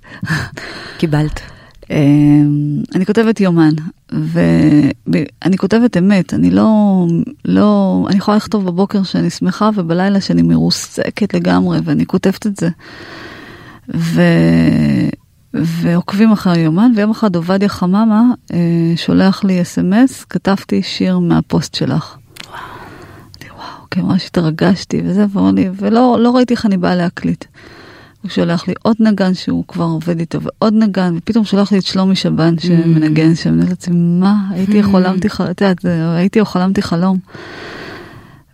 קיבלת. 0.99 1.41
אמ, 1.91 2.83
אני 2.95 3.07
כותבת 3.07 3.41
יומן, 3.41 3.75
ואני 4.11 5.59
כותבת 5.59 5.97
אמת, 5.97 6.35
אני 6.35 6.51
לא, 6.51 7.07
לא, 7.45 8.05
אני 8.09 8.17
יכולה 8.17 8.37
לכתוב 8.37 8.67
בבוקר 8.67 9.03
שאני 9.03 9.31
שמחה 9.31 9.71
ובלילה 9.75 10.21
שאני 10.21 10.43
מרוסקת 10.43 11.35
לגמרי, 11.35 11.79
ואני 11.85 12.07
כותבת 12.07 12.47
את 12.47 12.57
זה. 12.57 12.69
ו... 13.95 14.23
ועוקבים 15.55 16.33
אחרי 16.33 16.59
היומן, 16.59 16.93
ויום 16.97 17.11
אחד 17.11 17.37
עובדיה 17.37 17.69
חממה 17.69 18.23
אה, 18.53 18.59
שולח 18.97 19.45
לי 19.45 19.63
אס.אם.אס, 19.63 20.25
כתבתי 20.25 20.83
שיר 20.83 21.19
מהפוסט 21.19 21.75
שלך. 21.75 22.17
אמרתי, 22.49 23.47
וואו, 23.57 23.87
כן, 23.91 24.01
ממש 24.01 24.27
התרגשתי 24.27 25.03
וזה, 25.05 25.27
ואמר 25.33 25.51
לי, 25.51 25.69
ולא 25.77 26.17
לא 26.21 26.37
ראיתי 26.37 26.55
איך 26.55 26.67
אני 26.67 26.77
באה 26.77 26.95
להקליט. 26.95 27.45
הוא 28.23 28.31
שולח 28.31 28.69
לי 28.69 28.75
עוד 28.83 28.97
נגן 29.01 29.35
שהוא 29.35 29.65
כבר 29.69 29.85
עובד 29.85 30.21
איתו, 30.21 30.39
ועוד 30.43 30.75
נגן, 30.75 31.15
ופתאום 31.17 31.45
שולח 31.45 31.73
לי 31.73 31.79
את 31.79 31.85
שלומי 31.85 32.17
שבן 32.17 32.59
שמנגן 32.59 33.35
שם, 33.35 33.61
אני 33.61 33.69
לעצמי, 33.71 33.97
מה, 33.97 34.49
הייתי 34.51 34.83
חלמתי, 34.83 35.29
חלום, 35.29 35.51
את 35.51 35.61
יודעת, 35.61 35.85
הייתי 36.17 36.41
או 36.41 36.45
חלמתי 36.45 36.83
חלום. 36.83 37.19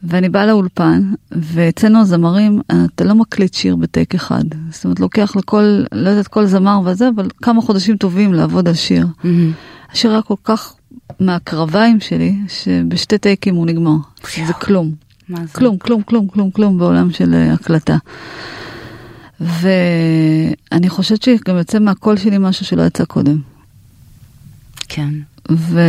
ואני 0.03 0.29
באה 0.29 0.47
לאולפן, 0.47 1.13
ואצלנו 1.33 2.01
הזמרים, 2.01 2.61
אתה 2.85 3.05
לא 3.05 3.15
מקליט 3.15 3.55
שיר 3.55 3.77
בטייק 3.77 4.15
אחד. 4.15 4.45
זאת 4.71 4.85
אומרת, 4.85 5.01
לוקח 5.01 5.37
לכל, 5.37 5.83
לא 5.93 6.09
יודעת, 6.11 6.29
כל 6.29 6.47
זמר 6.47 6.81
וזה, 6.85 7.09
אבל 7.17 7.29
כמה 7.43 7.63
חודשים 7.63 7.97
טובים 7.97 8.35
לעבוד 8.35 8.69
על 8.69 8.75
שיר. 8.75 9.07
מהמם. 9.25 9.53
השיר 9.93 10.11
היה 10.11 10.23
כל 10.23 10.35
כך 10.45 10.75
מהקרביים 11.21 12.01
שלי, 12.01 12.35
שבשתי 12.49 13.19
טייקים 13.19 13.55
הוא 13.55 13.67
נגמר. 13.67 13.97
זה 14.47 14.53
כלום. 14.53 14.93
כלום, 15.53 15.79
כלום, 15.79 16.03
כלום, 16.03 16.29
כלום, 16.29 16.51
כלום 16.51 16.79
בעולם 16.79 17.11
של 17.11 17.35
אה, 17.35 17.53
הקלטה. 17.53 17.97
ואני 19.41 20.89
חושבת 20.89 21.23
שגם 21.23 21.57
יוצא 21.57 21.79
מהקול 21.79 22.17
שלי 22.17 22.39
משהו 22.39 22.67
שלא 22.67 22.83
יצא 22.83 23.05
קודם. 23.05 23.39
כן. 24.89 25.15
ו... 25.51 25.81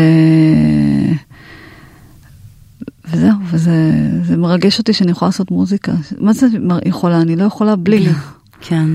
וזהו, 3.12 3.36
וזה 3.52 3.72
זה 4.24 4.38
מרגש 4.38 4.80
אותי 4.80 4.94
שאני 4.94 5.12
יכולה 5.12 5.30
לעשות 5.30 5.52
מוזיקה. 5.52 5.92
מה 6.18 6.34
זה 6.34 6.48
יכולה? 6.86 7.22
אני 7.22 7.36
לא 7.36 7.44
יכולה 7.44 7.76
בלי. 7.76 8.08
כן. 8.68 8.88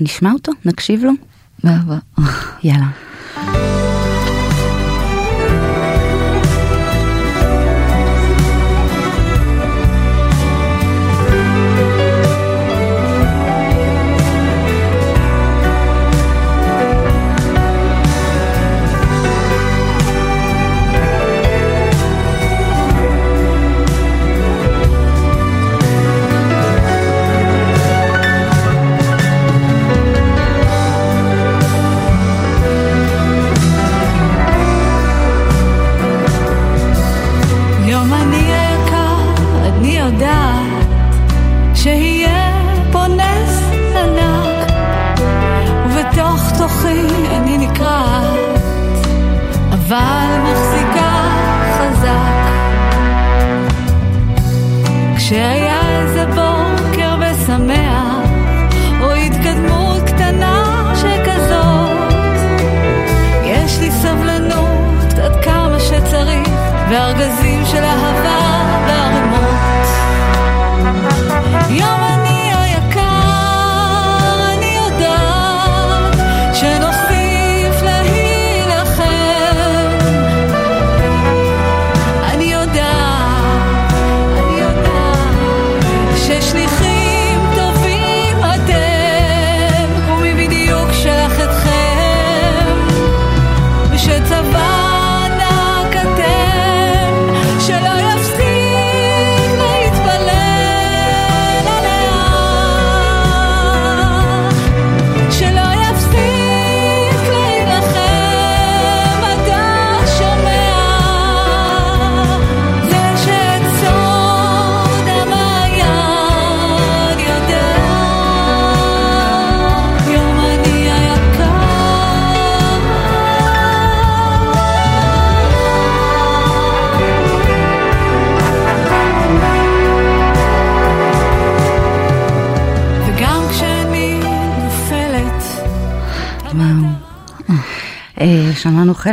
נשמע 0.00 0.32
אותו? 0.32 0.52
נקשיב 0.64 1.04
לו? 1.04 1.12
באהבה. 1.64 1.98
יאללה. 2.64 3.73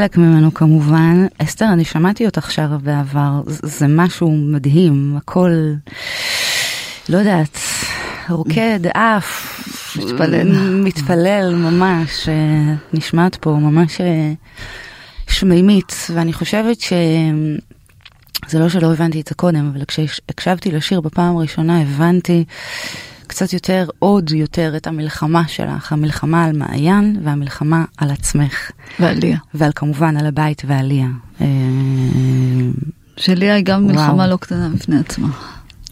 חלק 0.02 0.18
ממנו 0.18 0.54
כמובן. 0.54 1.26
אסתר, 1.38 1.66
אני 1.74 1.86
שמעתי 1.86 2.26
אותך 2.26 2.52
שרה 2.52 2.78
בעבר, 2.78 3.42
זה 3.46 3.88
משהו 3.88 4.32
מדהים, 4.32 5.14
הכל, 5.18 5.52
לא 7.10 7.18
יודעת, 7.18 7.58
רוקד, 8.30 8.80
עף, 8.94 9.62
מתפלל. 10.00 10.48
מתפלל 10.84 11.56
ממש, 11.56 12.30
אה, 12.30 12.76
נשמעת 12.94 13.36
פה 13.36 13.50
ממש 13.50 14.02
אה, 14.02 14.34
שמימית, 15.28 16.08
ואני 16.14 16.34
חושבת 16.34 16.82
ש... 16.82 16.94
זה 18.48 18.60
לא 18.60 18.70
שלא 18.70 18.94
הבנתי 18.94 19.22
את 19.22 19.28
זה 19.28 19.36
קודם, 19.36 19.72
אבל 19.74 19.86
כשהקשבתי 19.86 20.72
לשיר 20.72 21.02
בפעם 21.02 21.38
הראשונה 21.38 21.82
הבנתי 21.82 22.44
קצת 23.32 23.54
יותר, 23.54 23.88
עוד 24.00 24.32
יותר 24.32 24.74
את 24.78 24.88
המלחמה 24.88 25.48
שלך, 25.48 25.94
המלחמה 25.94 26.46
על 26.46 26.58
מעיין 26.58 27.20
והמלחמה 27.24 27.86
על 27.98 28.12
עצמך, 28.12 28.72
ועליה. 29.00 29.38
ועל 29.54 29.72
כמובן 29.76 30.18
על 30.18 30.26
הבית 30.26 30.62
ועליה. 30.68 31.08
אה, 31.42 31.46
שליה 33.18 33.56
היא 33.56 33.66
גם 33.66 33.84
וואו. 33.86 33.96
מלחמה 33.96 34.28
לא 34.28 34.38
קטנה 34.38 34.70
בפני 34.70 35.00
עצמה. 35.00 35.28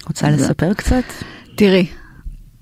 רוצה 0.07 0.31
זה- 0.31 0.43
לספר 0.43 0.73
קצת? 0.73 1.03
תראי, 1.55 1.85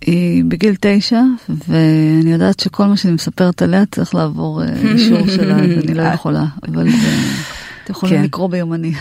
היא 0.01 0.43
בגיל 0.47 0.75
תשע, 0.81 1.21
ואני 1.67 2.31
יודעת 2.33 2.59
שכל 2.59 2.85
מה 2.85 2.97
שאני 2.97 3.13
מספרת 3.13 3.61
עליה 3.61 3.83
צריך 3.85 4.15
לעבור 4.15 4.63
אה, 4.63 4.67
אישור 4.93 5.27
שלה, 5.27 5.55
אז 5.55 5.61
אני 5.85 5.93
לא 5.93 6.03
יכולה, 6.13 6.45
אבל 6.67 6.89
זה... 6.91 7.17
אתם 7.88 7.95
יכולים 7.95 8.15
כן. 8.17 8.23
לקרוא 8.23 8.50
ביומני. 8.50 8.91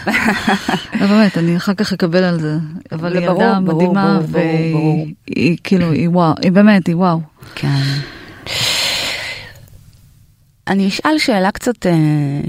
לא 1.01 1.07
באמת, 1.07 1.39
אני 1.39 1.57
אחר 1.57 1.75
כך 1.75 1.93
אקבל 1.93 2.25
על 2.25 2.41
זה. 2.41 2.59
אבל 2.93 3.13
זה 3.13 3.19
היא 3.19 3.27
ילדה 3.27 3.61
מדהימה. 3.61 4.21
והיא 4.27 5.57
כאילו, 5.65 5.93
היא 5.93 6.09
וואו, 6.09 6.35
היא 6.43 6.53
באמת, 6.53 6.87
היא 6.87 6.97
וואו. 6.97 7.21
כן. 7.55 7.83
אני 10.69 10.89
אשאל 10.89 11.19
שאלה 11.19 11.51
קצת, 11.51 11.87
אה, 11.87 11.93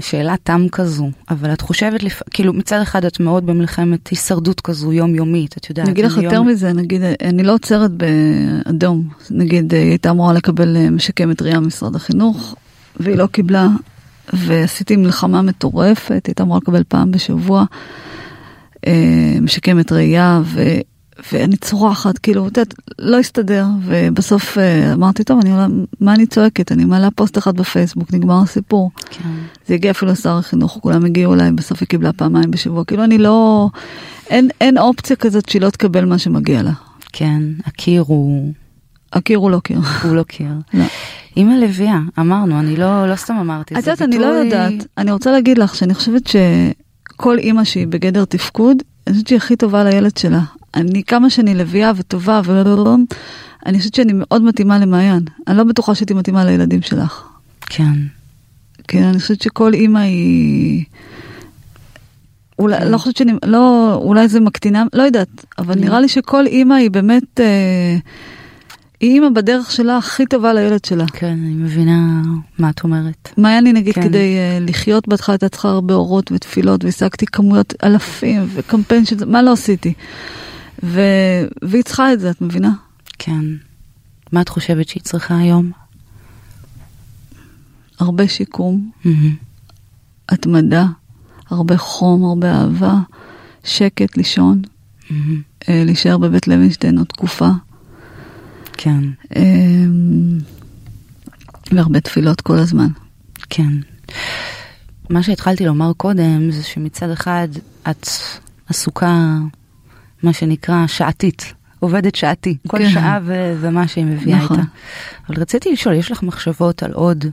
שאלה 0.00 0.34
תם 0.42 0.66
כזו, 0.72 1.10
אבל 1.30 1.52
את 1.52 1.60
חושבת, 1.60 2.02
לפ... 2.02 2.22
כאילו 2.30 2.52
מצד 2.52 2.80
אחד 2.80 3.04
את 3.04 3.20
מאוד 3.20 3.46
במלחמת 3.46 4.08
הישרדות 4.08 4.60
כזו 4.60 4.92
יומיומית, 4.92 5.56
את 5.56 5.70
יודעת. 5.70 5.84
אני 5.86 5.92
אגיד 5.92 6.04
לך 6.04 6.16
יום- 6.16 6.24
יותר 6.24 6.42
מזה, 6.42 6.72
נגיד, 6.72 7.02
אני 7.24 7.42
לא 7.42 7.54
עוצרת 7.54 7.90
באדום. 7.90 9.08
נגיד, 9.30 9.74
היא 9.74 9.88
הייתה 9.90 10.10
אמורה 10.10 10.32
לקבל 10.32 10.76
אה, 10.76 10.90
משקמת 10.90 11.42
ראייה 11.42 11.60
ממשרד 11.60 11.96
החינוך, 11.96 12.54
והיא 13.00 13.16
לא 13.16 13.26
קיבלה, 13.26 13.66
ועשיתי 14.32 14.96
מלחמה 14.96 15.42
מטורפת, 15.42 16.22
הייתה 16.26 16.42
אמורה 16.42 16.58
לקבל 16.62 16.82
פעם 16.88 17.10
בשבוע 17.10 17.64
אה, 18.86 19.36
משקמת 19.40 19.92
ראייה, 19.92 20.40
ו... 20.44 20.62
ואני 21.32 21.56
צורחת, 21.56 22.18
כאילו, 22.18 22.48
את 22.48 22.56
יודעת, 22.56 22.74
לא 22.98 23.18
הסתדר, 23.18 23.66
ובסוף 23.84 24.58
אה, 24.58 24.92
אמרתי, 24.92 25.24
טוב, 25.24 25.40
אני 25.40 25.50
מה 26.00 26.14
אני 26.14 26.26
צועקת? 26.26 26.72
אני 26.72 26.84
מעלה 26.84 27.10
פוסט 27.10 27.38
אחד 27.38 27.56
בפייסבוק, 27.56 28.14
נגמר 28.14 28.42
הסיפור. 28.42 28.90
כן. 29.10 29.28
זה 29.66 29.74
הגיע 29.74 29.90
אפילו 29.90 30.12
לשר 30.12 30.38
החינוך, 30.38 30.78
כולם 30.82 31.04
הגיעו 31.04 31.34
אליי, 31.34 31.52
בסוף 31.52 31.80
היא 31.80 31.88
קיבלה 31.88 32.12
פעמיים 32.12 32.50
בשבוע. 32.50 32.84
כאילו 32.84 33.04
אני 33.04 33.18
לא, 33.18 33.68
אין, 34.30 34.48
אין 34.60 34.78
אופציה 34.78 35.16
כזאת 35.16 35.48
שהיא 35.48 35.62
לא 35.62 35.70
תקבל 35.70 36.04
מה 36.04 36.18
שמגיע 36.18 36.62
לה. 36.62 36.72
כן, 37.12 37.42
הקיר 37.66 38.04
הוא, 38.06 38.52
הקיר 39.12 39.38
הוא 39.38 39.50
לא 39.50 39.60
קיר. 39.64 39.80
הוא 40.02 40.16
לא 40.16 40.22
קיר. 40.22 40.46
לא. 40.74 40.84
אימא 41.36 41.52
לביאה, 41.52 41.98
אמרנו, 42.18 42.60
אני 42.60 42.76
לא, 42.76 43.10
לא 43.10 43.16
סתם 43.16 43.36
אמרתי, 43.36 43.74
את 43.74 43.78
יודעת, 43.78 44.02
אני 44.02 44.18
לא 44.18 44.26
יודעת, 44.26 44.72
אני 44.98 45.12
רוצה 45.12 45.32
להגיד 45.32 45.58
לך 45.58 45.74
שאני 45.74 45.94
חושבת 45.94 46.22
שכל 46.26 47.38
אימא 47.38 47.64
שהיא 47.64 47.86
בגדר 47.86 48.24
תפקוד, 48.24 48.76
אני 49.06 49.14
חושבת 49.14 49.28
שהיא 49.28 49.36
הכי 49.36 49.56
טובה 49.56 49.84
לילד 49.84 50.16
שלה. 50.16 50.40
אני, 50.74 51.02
כמה 51.02 51.30
שאני 51.30 51.54
לביאה 51.54 51.92
וטובה 51.96 52.40
ו... 52.44 52.62
אני 53.66 53.78
חושבת 53.78 53.94
שאני 53.94 54.12
מאוד 54.14 54.42
מתאימה 54.42 54.78
למעיין. 54.78 55.22
אני 55.48 55.56
לא 55.56 55.64
בטוחה 55.64 55.94
שהייתי 55.94 56.14
מתאימה 56.14 56.44
לילדים 56.44 56.82
שלך. 56.82 57.22
כן, 57.60 57.92
כן, 58.88 59.02
אני 59.02 59.20
חושבת 59.20 59.42
שכל 59.42 59.74
אימא 59.74 59.98
היא... 59.98 60.84
אולי, 62.58 62.78
כן. 62.78 62.88
לא 62.88 62.98
חושבת 62.98 63.16
שאני, 63.16 63.32
לא, 63.44 63.94
אולי 63.94 64.28
זה 64.28 64.40
מקטינה, 64.40 64.84
לא 64.92 65.02
יודעת, 65.02 65.28
אבל. 65.58 65.74
נראה 65.74 66.00
לי 66.00 66.08
שכל 66.08 66.46
אימא 66.46 66.74
היא 66.74 66.90
באמת, 66.90 67.40
אה, 67.40 67.96
היא 69.00 69.14
אימא 69.14 69.28
בדרך 69.28 69.70
שלה 69.70 69.96
הכי 69.96 70.26
טובה 70.26 70.52
לילד 70.52 70.84
שלה. 70.84 71.06
כן, 71.06 71.26
אני 71.26 71.54
מבינה 71.54 72.22
מה 72.58 72.70
את 72.70 72.84
אומרת. 72.84 73.32
מה 73.36 73.58
אני 73.58 73.72
נגיד 73.72 73.94
כן. 73.94 74.02
כדי 74.02 74.36
uh, 74.36 74.70
לחיות 74.70 75.08
בהתחלה 75.08 75.32
הייתה 75.32 75.48
צריכה 75.48 75.68
הרבה 75.68 75.94
אורות 75.94 76.32
ותפילות 76.32 76.84
והשגתי 76.84 77.26
כמויות 77.26 77.74
אלפים 77.84 78.46
וקמפיין 78.54 79.04
של 79.04 79.18
זה, 79.18 79.26
מה 79.26 79.42
לא 79.42 79.52
עשיתי. 79.52 79.92
ו... 80.82 81.00
והיא 81.62 81.82
צריכה 81.82 82.12
את 82.12 82.20
זה, 82.20 82.30
את 82.30 82.40
מבינה? 82.40 82.72
כן. 83.18 83.44
מה 84.32 84.40
את 84.40 84.48
חושבת 84.48 84.88
שהיא 84.88 85.02
צריכה 85.02 85.38
היום? 85.38 85.70
הרבה 87.98 88.28
שיקום, 88.28 88.90
מהמם. 89.04 89.34
התמדה, 90.28 90.86
הרבה 91.50 91.76
חום, 91.76 92.24
הרבה 92.24 92.52
אהבה, 92.52 92.94
שקט, 93.64 94.16
לישון. 94.16 94.62
אה, 95.68 95.82
להישאר 95.84 96.18
בבית 96.18 96.48
לוינשטיין 96.48 96.98
עוד 96.98 97.06
תקופה. 97.06 97.48
כן, 98.78 99.04
אה, 99.36 99.42
והרבה 101.72 102.00
תפילות 102.00 102.40
כל 102.40 102.58
הזמן. 102.58 102.88
כן. 103.50 103.72
מה 105.10 105.22
שהתחלתי 105.22 105.66
לומר 105.66 105.92
קודם 105.96 106.50
זה 106.50 106.62
שמצד 106.62 107.10
אחד 107.10 107.48
את 107.90 108.08
עסוקה, 108.68 109.36
מה 110.22 110.32
שנקרא, 110.32 110.86
שעתית. 110.86 111.54
עובדת 111.80 112.14
שעתי, 112.14 112.56
כל 112.66 112.78
כן. 112.78 112.90
שעה 112.90 113.18
ו- 113.24 113.56
ומה 113.60 113.88
שהיא 113.88 114.04
מביאה 114.04 114.38
נכון. 114.38 114.60
איתה. 114.60 114.70
אבל 115.28 115.40
רציתי 115.40 115.72
לשאול, 115.72 115.94
יש 115.94 116.10
לך 116.10 116.22
מחשבות 116.22 116.82
על 116.82 116.92
עוד 116.92 117.24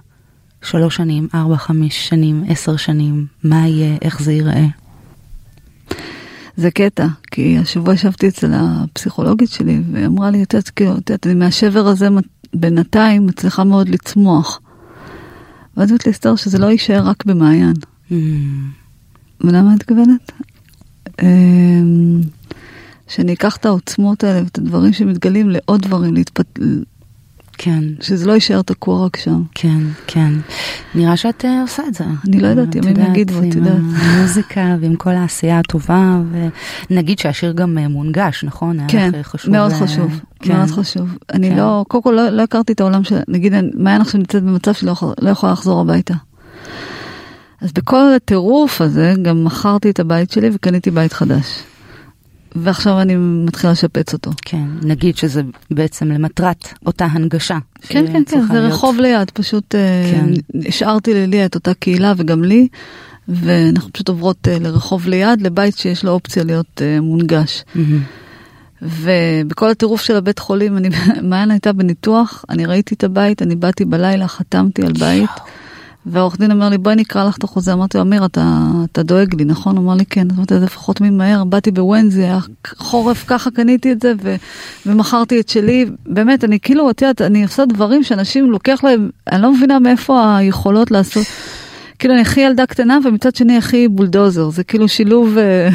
שלוש 0.62 0.96
שנים, 0.96 1.28
ארבע, 1.34 1.58
חמש 1.58 2.10
שנים, 2.10 2.44
עשר 2.50 2.78
שנים, 2.78 3.26
מה 3.44 3.68
יהיה, 3.68 3.98
איך 4.02 4.22
זה 4.22 4.32
ייראה? 4.34 4.66
זה 6.58 6.72
קטע, 6.72 7.08
כי 7.32 7.58
השבוע 7.58 7.94
ישבתי 7.94 8.28
אצל 8.28 8.52
הפסיכולוגית 8.54 9.50
שלי, 9.50 9.82
והיא 9.92 10.06
אמרה 10.06 10.30
לי, 10.30 10.44
את 10.44 10.54
יודעת, 10.54 10.70
כאילו, 10.70 10.92
את 10.92 11.10
יודעת, 11.10 11.28
אני 11.28 11.34
מהשבר 11.34 11.88
הזה 11.88 12.08
בינתיים 12.54 13.28
מצליחה 13.28 13.64
מאוד 13.64 13.90
לצמוח. 13.90 14.62
ואז 15.78 15.90
אמרתי 15.90 16.10
לאסתר 16.10 16.36
שזה 16.36 16.58
לא 16.58 16.66
יישאר 16.66 17.08
רק 17.08 17.26
במעיין. 17.26 17.74
Mm, 18.12 18.14
ולמה 19.42 19.74
את 19.74 19.76
מתכוונת? 19.76 20.32
אמ, 21.22 22.22
שאני 23.08 23.34
אקח 23.34 23.58
את 23.58 23.66
העוצמות 23.66 24.24
האלה 24.24 24.44
ואת 24.44 24.58
הדברים 24.58 24.94
שמתגלים 24.94 25.50
לעוד 25.50 25.82
דברים, 25.82 26.14
להתפת... 26.14 26.60
כן, 27.58 27.84
שזה 28.02 28.28
לא 28.28 28.34
יישאר 28.34 28.62
תקוע 28.62 29.06
רק 29.06 29.18
שם. 29.18 29.42
כן, 29.56 29.78
כן. 30.08 30.34
נראה 30.96 31.18
שאת 31.18 31.46
אה, 31.46 31.62
עושה 31.62 31.84
את 31.88 31.94
זה. 31.94 32.04
אני 32.28 32.40
לא 32.40 32.48
יודעת, 32.48 32.70
את 32.70 32.76
ימים 32.76 32.90
יודעת, 32.90 33.08
יגידו, 33.10 33.34
את 33.40 33.44
עם 33.44 33.50
יודעת. 33.50 33.78
המוזיקה 33.96 34.76
ועם 34.82 34.96
כל 34.96 35.10
העשייה 35.10 35.60
הטובה, 35.60 36.20
ונגיד 36.90 37.20
שהשיר 37.20 37.52
גם 37.52 37.78
אה, 37.78 37.88
מונגש, 37.88 38.44
נכון? 38.44 38.78
כן, 38.88 39.12
חשוב. 39.24 39.52
מאוד 39.52 39.72
אה, 39.72 39.80
חשוב, 39.80 40.20
כן. 40.40 40.58
מאוד 40.58 40.70
חשוב. 40.70 41.10
אני 41.34 41.50
כן. 41.50 41.56
לא, 41.58 41.86
קודם 41.88 42.04
כל 42.04 42.12
לא, 42.12 42.30
לא 42.30 42.42
הכרתי 42.44 42.74
את 42.74 42.82
העולם 42.82 43.04
של, 43.04 43.20
נגיד, 43.28 43.54
אני- 43.54 43.72
מעיין 43.74 44.02
עכשיו 44.02 44.20
נמצאת 44.20 44.44
במצב 44.44 44.74
שלא 44.74 44.94
לא 45.22 45.30
יכולה 45.30 45.52
לחזור 45.52 45.82
הביתה. 45.82 46.14
אז 47.62 47.72
בכל 47.74 48.14
הטירוף 48.16 48.82
הזה 48.82 49.14
גם 49.22 49.44
מכרתי 49.46 49.90
את 49.90 50.00
הבית 50.00 50.32
שלי 50.32 50.50
וקניתי 50.54 50.92
בית 50.92 51.14
חדש. 51.14 51.64
ועכשיו 52.56 53.02
אני 53.02 53.16
מתחילה 53.16 53.72
לשפץ 53.74 54.14
אותו. 54.14 54.32
כן, 54.42 54.66
נגיד 54.82 55.18
שזה 55.18 55.42
בעצם 55.72 56.12
למטרת 56.12 56.68
אותה 56.86 57.06
הנגשה. 57.06 57.58
כן, 57.82 58.06
כן, 58.08 58.14
כן, 58.14 58.22
שצריכה 58.22 58.48
זה 58.48 58.60
להיות. 58.60 58.74
רחוב 58.74 59.00
ליד, 59.00 59.32
פשוט 59.32 59.76
אה, 59.76 60.12
כן. 60.12 60.30
השארתי 60.68 61.14
לליה 61.14 61.46
את 61.46 61.56
אותה 61.56 61.74
קהילה 61.74 62.14
וגם 62.18 62.44
לי, 62.44 62.68
ואנחנו 63.28 63.94
פשוט 63.94 64.10
עוברות 64.10 64.48
אה, 64.48 64.60
לרחוב 64.60 65.08
ליד, 65.08 65.42
לבית 65.42 65.78
שיש 65.78 66.04
לו 66.04 66.12
אופציה 66.12 66.44
להיות 66.44 66.82
אה, 66.82 67.02
מונגש. 67.02 67.64
ובכל 68.82 69.70
הטירוף 69.70 70.02
של 70.02 70.16
הבית 70.16 70.40
חולים, 70.40 70.78
אני, 70.78 70.90
מעיין 71.30 71.52
הייתה 71.52 71.74
בניתוח, 71.74 72.46
אני 72.50 72.66
ראיתי 72.66 72.96
את 72.96 73.04
הבית, 73.04 73.42
אני 73.42 73.56
באתי 73.56 73.86
בלילה, 73.86 74.28
חתמתי 74.28 74.82
על 74.82 74.94
בית, 74.94 75.30
והעורך 76.06 76.38
דין 76.40 76.52
אומר 76.52 76.70
לי, 76.70 76.78
בואי 76.78 76.96
נקרא 76.96 77.24
לך 77.24 77.38
את 77.38 77.44
החוזה. 77.44 77.74
אמרתי 77.74 77.98
לו, 77.98 78.04
אמיר, 78.04 78.26
אתה, 78.26 78.60
אתה 78.92 79.04
דואג 79.04 79.36
לי, 79.36 79.46
נכון? 79.46 79.78
הוא 79.78 79.86
אמר 79.86 79.94
לי, 79.94 80.06
כן. 80.06 80.28
אז 80.32 80.38
אמרתי, 80.38 80.54
אז 80.54 80.64
לפחות 80.64 81.02
ממהר, 81.02 81.44
באתי 81.44 81.72
בוונזי, 81.72 82.24
היה 82.24 82.40
חורף, 82.68 83.24
ככה 83.28 83.52
קניתי 83.52 83.92
את 83.92 84.02
זה, 84.02 84.14
ו, 84.22 84.36
ומכרתי 84.86 85.40
את 85.40 85.50
שלי. 85.50 85.86
באמת, 86.06 86.44
אני 86.44 86.60
כאילו, 86.60 86.90
את 86.90 87.02
יודעת, 87.02 87.22
אני 87.22 87.44
עושה 87.44 87.66
דברים 87.66 88.04
שאנשים, 88.04 88.52
לוקח 88.52 88.84
להם, 88.84 89.10
אני 89.32 89.42
לא 89.42 89.54
מבינה 89.54 89.80
מאיפה 89.80 90.38
היכולות 90.38 90.92
לעשות. 90.92 91.26
כאילו, 92.00 92.14
אני 92.14 92.22
הכי 92.22 92.42
ילדה 92.42 92.66
קטנה, 92.66 93.00
ומצד 93.06 93.36
שני 93.36 93.58
הכי 93.58 93.88
בולדוזר. 93.88 94.50
זה 94.50 94.64
כאילו 94.64 94.88
שילוב... 94.88 95.38
אה, 95.38 95.70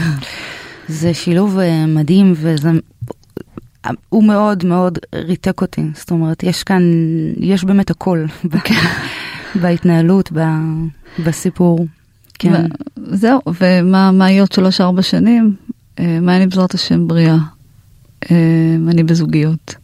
זה 0.88 1.14
שילוב 1.14 1.58
אה, 1.58 1.86
מדהים 1.86 2.34
וזה... 2.36 2.70
הוא 4.08 4.24
מאוד 4.24 4.64
מאוד 4.64 4.98
ריתק 5.14 5.62
אותי, 5.62 5.82
זאת 5.94 6.10
אומרת, 6.10 6.42
יש 6.42 6.62
כאן, 6.62 6.82
יש 7.36 7.64
באמת 7.64 7.90
הכל 7.90 8.24
ב- 8.44 8.56
בהתנהלות, 9.54 10.32
ב- 10.32 10.84
בסיפור. 11.24 11.86
כן, 12.38 12.52
ו- 12.52 13.16
זהו, 13.16 13.40
ומה 13.60 14.12
מה 14.12 14.30
יהיה 14.30 14.42
עוד 14.42 14.52
שלוש-ארבע 14.52 15.02
שנים? 15.02 15.54
אה, 15.98 16.18
מה 16.20 16.36
אני 16.36 16.46
בעזרת 16.46 16.74
השם 16.74 17.08
בריאה? 17.08 17.36
אה, 18.30 18.36
אני 18.88 19.02
בזוגיות. 19.02 19.74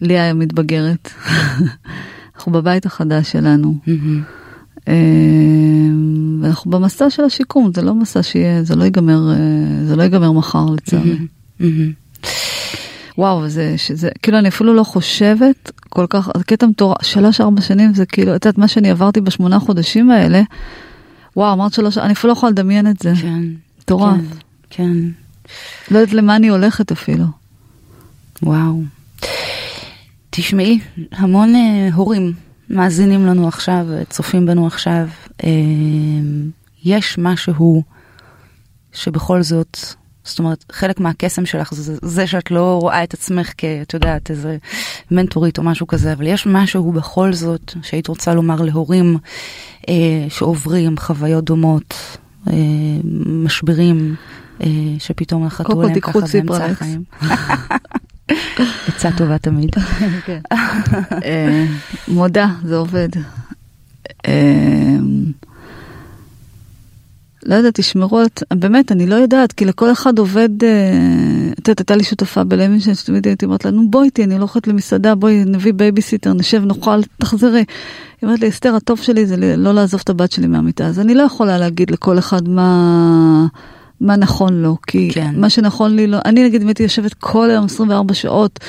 ליה 0.00 0.24
היום 0.24 0.38
מתבגרת. 0.38 1.10
אנחנו 2.36 2.52
בבית 2.52 2.86
החדש 2.86 3.32
שלנו. 3.32 3.78
אה, 4.88 4.94
ואנחנו 6.42 6.70
במסע 6.70 7.10
של 7.10 7.24
השיקום, 7.24 7.70
זה 7.74 7.82
לא 7.82 7.94
מסע 7.94 8.22
שיהיה, 8.22 8.62
זה 8.62 8.76
לא 8.76 8.84
ייגמר, 8.84 9.20
זה 9.86 9.96
לא 9.96 10.02
ייגמר 10.02 10.32
מחר 10.32 10.66
לצערי. 10.70 11.16
וואו, 13.18 13.48
זה, 13.48 13.78
שזה, 13.78 14.08
כאילו 14.22 14.38
אני 14.38 14.48
אפילו 14.48 14.74
לא 14.74 14.82
חושבת 14.82 15.70
כל 15.88 16.06
כך, 16.10 16.28
קטע 16.46 16.66
מטורף, 16.66 17.02
שלוש 17.02 17.40
ארבע 17.40 17.60
שנים 17.60 17.94
זה 17.94 18.06
כאילו, 18.06 18.36
את 18.36 18.44
יודעת 18.44 18.58
מה 18.58 18.68
שאני 18.68 18.90
עברתי 18.90 19.20
בשמונה 19.20 19.58
חודשים 19.58 20.10
האלה, 20.10 20.42
וואו, 21.36 21.52
אמרת 21.52 21.72
שלוש, 21.72 21.98
אני 21.98 22.12
אפילו 22.12 22.32
לא 22.32 22.38
יכולה 22.38 22.50
לדמיין 22.50 22.86
את 22.86 22.98
זה, 23.00 23.12
כן, 23.22 23.42
מטורף. 23.80 24.20
כן, 24.70 24.84
כן, 24.84 24.96
לא 25.90 25.98
יודעת 25.98 26.14
למה 26.14 26.36
אני 26.36 26.48
הולכת 26.48 26.92
אפילו. 26.92 27.24
וואו. 28.42 28.82
תשמעי, 30.30 30.78
המון 31.12 31.54
אה, 31.54 31.88
הורים 31.94 32.32
מאזינים 32.70 33.26
לנו 33.26 33.48
עכשיו, 33.48 33.86
צופים 34.10 34.46
בנו 34.46 34.66
עכשיו. 34.66 35.08
אה, 35.44 35.50
יש 36.84 37.18
משהו 37.18 37.82
שבכל 38.92 39.42
זאת, 39.42 39.78
זאת 40.26 40.38
אומרת, 40.38 40.64
חלק 40.72 41.00
מהקסם 41.00 41.46
שלך 41.46 41.74
זה 41.74 41.96
זה 42.02 42.26
שאת 42.26 42.50
לא 42.50 42.78
רואה 42.80 43.04
את 43.04 43.14
עצמך 43.14 43.52
כאת 43.58 43.94
יודעת, 43.94 44.30
איזה 44.30 44.56
מנטורית 45.10 45.58
או 45.58 45.62
משהו 45.62 45.86
כזה, 45.86 46.12
אבל 46.12 46.26
יש 46.26 46.46
משהו 46.46 46.92
בכל 46.92 47.32
זאת 47.32 47.74
שהיית 47.82 48.08
רוצה 48.08 48.34
לומר 48.34 48.62
להורים 48.62 49.18
אה, 49.88 49.94
שעוברים 50.28 50.98
חוויות 50.98 51.44
דומות, 51.44 51.94
אה, 52.46 52.52
משברים, 53.26 54.14
אה, 54.62 54.66
שפתאום 54.98 55.44
נחתו 55.44 55.82
עליהם 55.82 56.00
ככה 56.00 56.20
באמצע. 56.20 56.64
החיים. 56.64 57.02
עצה 58.88 59.10
טובה 59.16 59.38
תמיד. 59.38 59.70
אה, 61.24 61.66
מודה, 62.08 62.46
זה 62.64 62.76
עובד. 62.76 63.08
לא 67.46 67.54
יודעת, 67.54 67.74
תשמרו 67.74 68.22
את, 68.22 68.42
באמת, 68.54 68.92
אני 68.92 69.06
לא 69.06 69.14
יודעת, 69.14 69.52
כי 69.52 69.64
לכל 69.64 69.92
אחד 69.92 70.18
עובד, 70.18 70.64
אה, 70.64 70.68
את 71.52 71.68
יודעת, 71.68 71.78
הייתה 71.78 71.96
לי 71.96 72.04
שותפה 72.04 72.44
בלוינשטיין, 72.44 72.94
שתמיד 72.94 73.26
הייתי 73.26 73.44
אומרת 73.44 73.64
לה, 73.64 73.70
נו 73.70 73.90
בואי 73.90 74.04
איתי, 74.04 74.24
אני 74.24 74.34
לא 74.34 74.40
הולכת 74.40 74.66
למסעדה, 74.66 75.14
בואי 75.14 75.44
נביא 75.46 75.72
בייביסיטר, 75.72 76.32
נשב, 76.32 76.62
נאכל, 76.64 77.00
תחזרי. 77.18 77.58
היא 77.58 77.66
אומרת 78.22 78.40
לי, 78.40 78.48
אסתר, 78.48 78.74
הטוב 78.74 79.00
שלי 79.00 79.26
זה 79.26 79.36
לא 79.56 79.74
לעזוב 79.74 80.00
את 80.04 80.10
הבת 80.10 80.32
שלי 80.32 80.46
מהמיטה, 80.46 80.86
אז 80.86 81.00
אני 81.00 81.14
לא 81.14 81.22
יכולה 81.22 81.58
להגיד 81.58 81.90
לכל 81.90 82.18
אחד 82.18 82.48
מה... 82.48 83.46
מה 84.00 84.16
נכון 84.16 84.62
לו, 84.62 84.76
כי. 84.86 85.10
כן. 85.12 85.34
מה 85.36 85.50
שנכון 85.50 85.96
לי 85.96 86.06
לא, 86.06 86.18
אני 86.24 86.44
נגיד 86.44 86.62
אם 86.62 86.68
הייתי 86.68 86.82
יושבת 86.82 87.14
כל 87.14 87.50
היום 87.50 87.64
24 87.64 88.14
שעות 88.14 88.60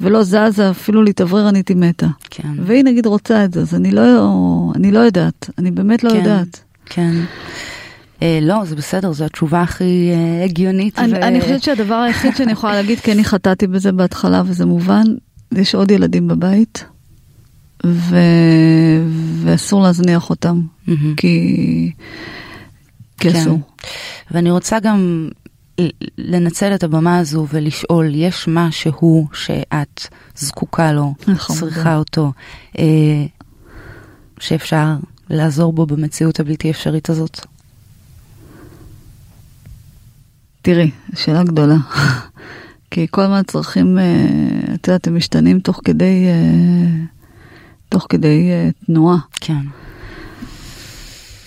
ולא 0.00 0.22
זזה, 0.22 0.70
אפילו 0.70 1.02
להתאוורר 1.02 1.48
אני 1.48 1.58
הייתי 1.58 1.74
מתה. 1.74 2.06
כן, 2.30 2.48
והיא 2.58 2.84
נגיד 2.84 3.06
רוצה 3.06 3.44
את 3.44 3.54
זה, 3.54 3.60
אז 3.60 3.74
אני 3.74 3.90
לא, 3.90 4.72
אני 4.74 4.92
לא 4.92 4.98
יודעת, 4.98 5.50
אני 5.58 5.70
באמת 5.70 6.04
לא 6.04 6.10
כן. 6.10 6.16
יודעת. 6.16 6.60
כן. 6.86 7.14
אה, 8.22 8.38
לא, 8.42 8.64
זה 8.64 8.76
בסדר, 8.76 9.12
זו 9.12 9.24
התשובה 9.24 9.62
הכי 9.62 10.10
אה, 10.12 10.44
הגיונית. 10.44 10.98
אני, 10.98 11.12
ו- 11.12 11.16
אני 11.16 11.40
חושבת 11.40 11.62
שהדבר 11.62 11.94
היחיד 11.94 12.36
שאני 12.36 12.52
יכולה 12.52 12.72
להגיד, 12.72 13.00
כי 13.00 13.12
אני 13.12 13.24
חטאתי 13.24 13.66
בזה 13.66 13.92
בהתחלה 13.92 14.42
וזה 14.46 14.66
מובן, 14.66 15.04
יש 15.52 15.74
עוד 15.74 15.90
ילדים 15.90 16.28
בבית, 16.28 16.84
ו... 17.86 18.16
ואסור 19.42 19.82
להזניח 19.82 20.30
אותם. 20.30 20.60
כי... 20.86 20.92
כי 21.16 21.92
כן. 23.30 23.36
אסור. 23.36 23.58
ואני 24.30 24.50
רוצה 24.50 24.80
גם 24.80 25.28
לנצל 26.18 26.74
את 26.74 26.82
הבמה 26.82 27.18
הזו 27.18 27.46
ולשאול, 27.52 28.14
יש 28.14 28.48
משהו 28.48 29.28
שאת 29.32 30.06
זקוקה 30.36 30.92
לו, 30.92 31.14
נכון, 31.28 31.56
צריכה 31.56 31.82
כן. 31.82 31.94
אותו, 31.94 32.32
אה, 32.78 32.84
שאפשר 34.40 34.94
לעזור 35.30 35.72
בו 35.72 35.86
במציאות 35.86 36.40
הבלתי 36.40 36.70
אפשרית 36.70 37.10
הזאת? 37.10 37.46
תראי, 40.62 40.90
שאלה 41.14 41.44
גדולה. 41.44 41.76
כי 42.90 43.06
כל 43.10 43.22
הזמן 43.22 43.36
הצרכים, 43.36 43.98
אה, 43.98 44.04
את 44.74 44.88
יודעת, 44.88 45.06
הם 45.06 45.16
משתנים 45.16 45.60
תוך 45.60 45.80
כדי, 45.84 46.26
אה, 46.26 47.04
תוך 47.88 48.06
כדי 48.08 48.50
אה, 48.50 48.70
תנועה. 48.86 49.18
כן. 49.40 49.62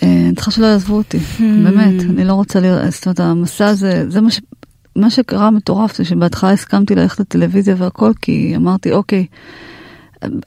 אני 0.02 0.34
צריכה 0.34 0.50
שלא 0.50 0.66
יעזבו 0.66 0.96
אותי, 0.96 1.18
באמת, 1.38 2.02
אני 2.02 2.24
לא 2.24 2.34
רוצה 2.34 2.60
להיות, 2.60 2.80
זאת 2.90 3.06
אומרת, 3.06 3.20
המסע 3.20 3.66
הזה, 3.66 4.10
זה 4.10 4.20
מה 4.20 4.30
ש... 4.30 4.40
מה 4.96 5.10
שקרה 5.10 5.50
מטורף 5.50 5.96
זה 5.96 6.04
שבהתחלה 6.04 6.52
הסכמתי 6.52 6.94
ללכת 6.94 7.20
לטלוויזיה 7.20 7.74
והכל, 7.78 8.12
כי 8.22 8.52
אמרתי, 8.56 8.92
אוקיי, 8.92 9.26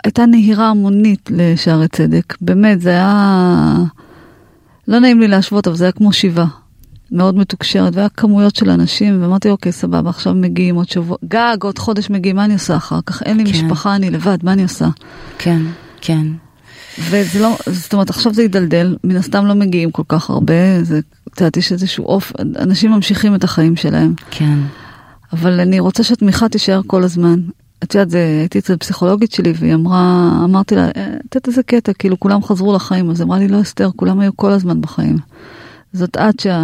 הייתה 0.04 0.26
נהירה 0.26 0.70
המונית 0.70 1.30
לשערי 1.34 1.88
צדק, 1.88 2.38
באמת, 2.42 2.82
זה 2.82 2.90
היה... 2.90 3.76
לא 4.88 5.00
נעים 5.00 5.20
לי 5.20 5.28
להשוות, 5.28 5.68
אבל 5.68 5.76
זה 5.76 5.84
היה 5.84 5.92
כמו 5.92 6.14
שיבה. 6.14 6.46
מאוד 7.12 7.36
מתוקשרת, 7.36 7.96
והיה 7.96 8.10
כמויות 8.10 8.56
של 8.56 8.70
אנשים, 8.70 9.24
ואמרתי, 9.24 9.50
אוקיי, 9.50 9.72
סבבה, 9.72 10.10
עכשיו 10.10 10.34
מגיעים 10.34 10.76
עוד 10.76 10.90
שבוע, 10.90 11.18
גג, 11.26 11.58
עוד 11.62 11.80
חודש 11.80 12.10
מגיעים, 12.10 12.36
מה 12.36 12.46
אני 12.46 12.54
עושה 12.54 12.76
אחר 12.76 13.00
כך? 13.06 13.24
אין 13.24 13.38
לי 13.38 13.46
כן. 13.46 13.52
משפחה, 13.66 13.96
אני 13.96 14.10
לבד, 14.10 14.38
מה 14.44 14.54
אני 14.54 14.64
עושה? 14.64 14.88
כן, 15.38 15.62
כן. 16.02 16.28
וזה 17.10 17.40
לא, 17.40 17.58
זאת 17.68 17.94
אומרת, 17.94 18.10
עכשיו 18.10 18.34
זה 18.34 18.42
יידלדל, 18.42 18.98
מן 19.04 19.16
הסתם 19.16 19.46
לא 19.46 19.54
מגיעים 19.54 19.92
כל 19.92 20.04
כך 20.08 20.30
הרבה, 20.30 20.84
זה, 20.84 21.00
את 21.34 21.42
יודעת, 21.42 21.58
יש 21.58 21.72
איזשהו 21.72 22.06
אוף, 22.06 22.34
אנשים 22.60 22.92
ממשיכים 22.92 23.36
את 23.36 23.44
החיים 23.44 23.76
שלהם. 23.76 24.14
כן. 24.32 24.58
אבל 25.34 25.60
אני 25.60 25.80
רוצה 25.80 26.04
שהתמיכה 26.04 26.50
תישאר 26.50 26.82
כל 26.88 27.04
הזמן. 27.04 27.40
את 27.84 27.96
יודעת, 27.96 28.10
זה- 28.10 28.38
הייתי 28.40 28.60
אצל 28.60 28.78
פסיכולוגית 28.78 29.32
שלי, 29.32 29.54
והיא 29.60 29.74
אמרה, 29.74 30.32
אמרתי 30.44 30.76
לה, 30.76 30.82
"אה, 30.86 30.90
את 31.30 31.36
יודעת 31.36 31.48
איזה 31.48 31.64
קטע, 31.64 31.94
כאילו 31.94 32.20
כולם 32.20 32.44
חזרו 32.44 32.76
לחיים, 32.76 33.10
אז 33.10 33.22
אמרה 33.22 33.40
לי, 33.40 33.48
לא 33.48 33.62
אסתר, 33.62 33.90
כולם 33.96 34.20
היו 34.20 34.32
כל 34.38 34.52
הזמן 34.52 34.82
בחיים. 34.82 35.18
זאת 35.94 36.18
את 36.18 36.40
שה... 36.40 36.60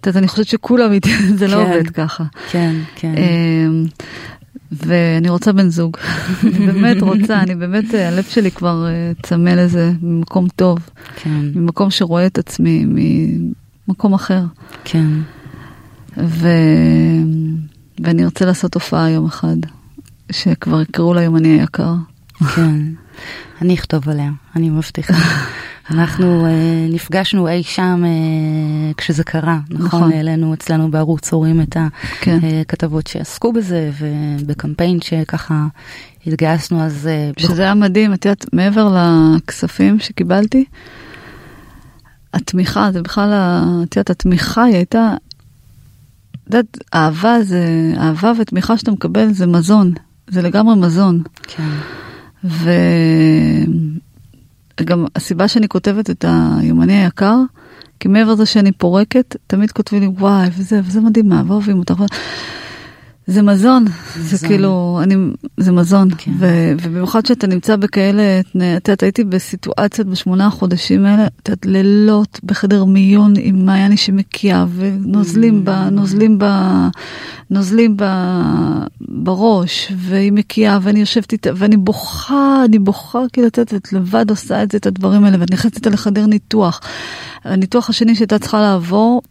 את 0.00 0.06
יודעת, 0.06 0.20
אני 0.20 0.28
חושבת 0.28 0.46
שכולם 0.46 0.92
איתי, 0.92 1.10
זה 1.38 1.46
לא 1.46 1.52
כן. 1.52 1.60
עובד 1.60 1.90
ככה. 1.90 2.24
כן, 2.50 2.76
כן. 2.94 3.14
אמ, 3.16 3.86
ואני 4.72 5.28
רוצה 5.28 5.52
בן 5.52 5.68
זוג. 5.68 5.96
אני 6.42 6.66
באמת 6.66 7.02
רוצה, 7.02 7.40
אני 7.40 7.54
באמת, 7.54 7.94
אה, 7.94 8.08
הלב 8.08 8.24
שלי 8.24 8.50
כבר 8.50 8.86
אה, 8.86 9.12
צמא 9.22 9.50
לזה 9.50 9.92
ממקום 10.02 10.48
טוב, 10.56 10.78
כן, 11.16 11.40
ממקום 11.54 11.90
שרואה 11.90 12.26
את 12.26 12.38
עצמי 12.38 12.84
ממקום 13.88 14.14
אחר. 14.14 14.42
כן. 14.84 15.06
ו... 16.16 16.48
ואני 18.04 18.24
ארצה 18.24 18.44
לעשות 18.44 18.74
הופעה 18.74 19.10
יום 19.10 19.26
אחד, 19.26 19.56
שכבר 20.32 20.82
יקראו 20.82 21.14
לה 21.14 21.22
יומני 21.22 21.60
היקר. 21.60 21.94
כן, 22.54 22.76
אני 23.62 23.74
אכתוב 23.74 24.08
עליה, 24.08 24.30
אני 24.56 24.70
מבטיחה. 24.70 25.14
אנחנו 25.90 26.46
uh, 26.46 26.94
נפגשנו 26.94 27.48
אי 27.48 27.62
שם 27.62 28.04
uh, 28.04 28.94
כשזה 28.96 29.24
קרה, 29.24 29.58
נכון? 29.70 29.86
נכון. 29.86 30.12
העלינו 30.12 30.54
אצלנו 30.54 30.90
בערוץ 30.90 31.32
הורים 31.32 31.60
את 31.60 31.76
כן. 32.20 32.38
הכתבות 32.60 33.06
שעסקו 33.06 33.52
בזה, 33.52 33.90
ובקמפיין 33.98 35.00
שככה 35.00 35.66
התגייסנו 36.26 36.82
אז... 36.82 37.08
uh, 37.36 37.42
שזה 37.42 37.62
היה 37.62 37.74
מדהים, 37.74 38.14
את 38.14 38.24
יודעת, 38.24 38.46
מעבר 38.52 38.96
לכספים 38.96 39.98
שקיבלתי, 39.98 40.64
התמיכה, 42.34 42.92
זה 42.92 43.02
בכלל, 43.02 43.32
את 43.82 43.96
יודעת, 43.96 44.10
התמיכה 44.10 44.64
היא 44.64 44.74
הייתה, 44.74 45.14
את 46.30 46.54
יודעת, 46.54 46.78
אהבה 46.94 47.42
זה, 47.42 47.92
אהבה 47.98 48.32
ותמיכה 48.40 48.78
שאתה 48.78 48.90
מקבל 48.90 49.32
זה 49.32 49.46
מזון, 49.46 49.92
זה 50.28 50.42
לגמרי 50.42 50.76
מזון. 50.76 51.22
כן, 51.42 51.70
וגם 54.80 55.06
הסיבה 55.16 55.48
שאני 55.48 55.68
כותבת 55.68 56.10
את 56.10 56.24
היומני 56.28 57.04
היקר, 57.04 57.36
כי 58.00 58.08
מעבר 58.08 58.32
לזה 58.32 58.46
שאני 58.46 58.72
פורקת, 58.72 59.36
תמיד 59.46 59.72
כותבים 59.72 60.00
לי 60.00 60.06
וואי 60.06 60.48
וזה, 60.58 60.80
וזה 60.84 61.00
מדהים, 61.00 61.32
אהבה 61.32 61.54
אוהבים 61.54 61.78
אותך. 61.78 61.94
זה 63.28 63.42
מזון, 63.42 63.84
זה 64.16 64.34
מזון. 64.34 64.48
כאילו, 64.48 65.00
אני, 65.02 65.14
זה 65.56 65.72
מזון, 65.72 66.08
כן. 66.18 66.30
ו, 66.38 66.72
ובמיוחד 66.82 67.26
שאתה 67.26 67.46
נמצא 67.46 67.76
בכאלה, 67.76 68.40
את 68.40 68.54
יודעת, 68.88 69.02
הייתי 69.02 69.24
בסיטואציות 69.24 70.06
בשמונה 70.08 70.46
החודשים 70.46 71.06
האלה, 71.06 71.26
את 71.26 71.48
יודעת, 71.48 71.66
לילות 71.66 72.40
בחדר 72.44 72.84
מיון 72.84 73.32
עם 73.38 73.66
מעייני 73.66 73.96
שמקיאה, 73.96 74.66
ונוזלים 74.74 75.64
ב... 75.64 75.70
נוזלים 75.70 76.38
ב... 76.38 76.44
נוזלים 77.50 77.96
ב... 77.96 78.04
בראש, 79.00 79.92
והיא 79.96 80.32
מקיאה, 80.32 80.78
ואני 80.82 81.00
יושבת 81.00 81.32
איתה, 81.32 81.50
ואני 81.56 81.76
בוכה, 81.76 82.64
אני 82.64 82.78
בוכה, 82.78 83.18
כאילו, 83.32 83.46
את 83.46 83.58
יודעת, 83.58 83.74
את 83.74 83.92
לבד 83.92 84.30
עושה 84.30 84.62
את 84.62 84.70
זה, 84.70 84.78
את 84.78 84.86
הדברים 84.86 85.24
האלה, 85.24 85.36
ואת 85.40 85.52
נכנסת 85.52 85.86
לחדר 85.86 86.26
ניתוח. 86.26 86.80
הניתוח 87.44 87.90
השני 87.90 88.14
שהייתה 88.14 88.38
צריכה 88.38 88.60
לעבור, 88.60 89.22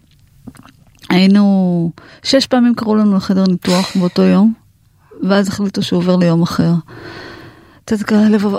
היינו, 1.10 1.92
שש 2.24 2.48
פעמים 2.48 2.76
קראו 2.76 2.96
לנו 2.96 3.16
לחדר 3.16 3.44
ניתוח 3.48 3.92
באותו 3.96 4.22
יום, 4.22 4.54
ואז 5.24 5.48
החליטו 5.48 5.84
שהוא 5.84 5.98
עובר 5.98 6.16
ליום 6.16 6.42
אחר. 6.42 6.72
את 7.86 7.92
יודעת, 7.92 8.12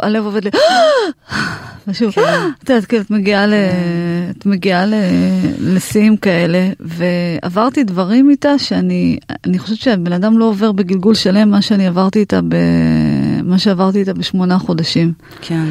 הלב, 0.03 0.25
עובד 0.25 0.45
לי, 0.45 0.51
ושוב, 1.89 2.13
את 2.63 2.71
יודעת, 2.71 2.85
כאילו, 2.85 3.03
את 3.03 3.11
מגיעה, 3.11 3.47
ל, 3.47 3.55
את 4.31 4.47
מגיעה 4.47 4.87
ל, 4.87 4.95
לשיאים 5.61 6.17
כאלה, 6.17 6.71
ועברתי 6.81 7.85
דברים 7.85 8.31
איתה 8.31 8.59
שאני, 8.59 9.19
אני 9.45 9.59
חושבת 9.59 9.79
שהבן 9.79 10.13
אדם 10.13 10.39
לא 10.39 10.45
עובר 10.45 10.73
בגלגול 10.73 11.15
שלם 11.15 11.51
מה 11.51 11.63
שאני 11.63 11.87
עברתי 11.87 12.19
איתה, 12.19 12.41
ב, 12.49 12.55
מה 13.45 13.59
שעברתי 13.59 13.99
איתה 13.99 14.15
בשמונה 14.15 14.59
חודשים. 14.59 15.13
כן. 15.41 15.65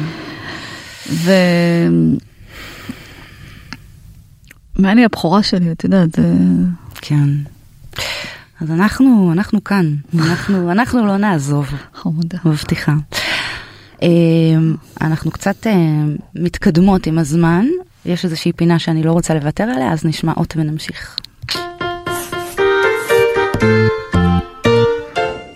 מעני 4.78 5.04
הבכורה 5.04 5.42
שלי, 5.42 5.72
את 5.72 5.84
יודעת, 5.84 6.14
זה... 6.16 6.22
כן. 7.00 7.28
אז 8.60 8.70
אנחנו, 8.70 9.30
אנחנו 9.32 9.64
כאן, 9.64 9.94
אנחנו, 10.18 10.70
אנחנו 10.70 11.06
לא 11.06 11.16
נעזוב. 11.16 11.66
חמודה. 11.94 12.38
מבטיחה. 12.44 12.92
אה, 14.02 14.08
אנחנו 15.00 15.30
קצת 15.30 15.66
אה, 15.66 15.72
מתקדמות 16.34 17.06
עם 17.06 17.18
הזמן, 17.18 17.66
יש 18.06 18.24
איזושהי 18.24 18.52
פינה 18.52 18.78
שאני 18.78 19.02
לא 19.02 19.12
רוצה 19.12 19.34
לוותר 19.34 19.64
עליה, 19.64 19.92
אז 19.92 20.04
נשמע 20.04 20.32
אות 20.36 20.54
ונמשיך. 20.56 21.16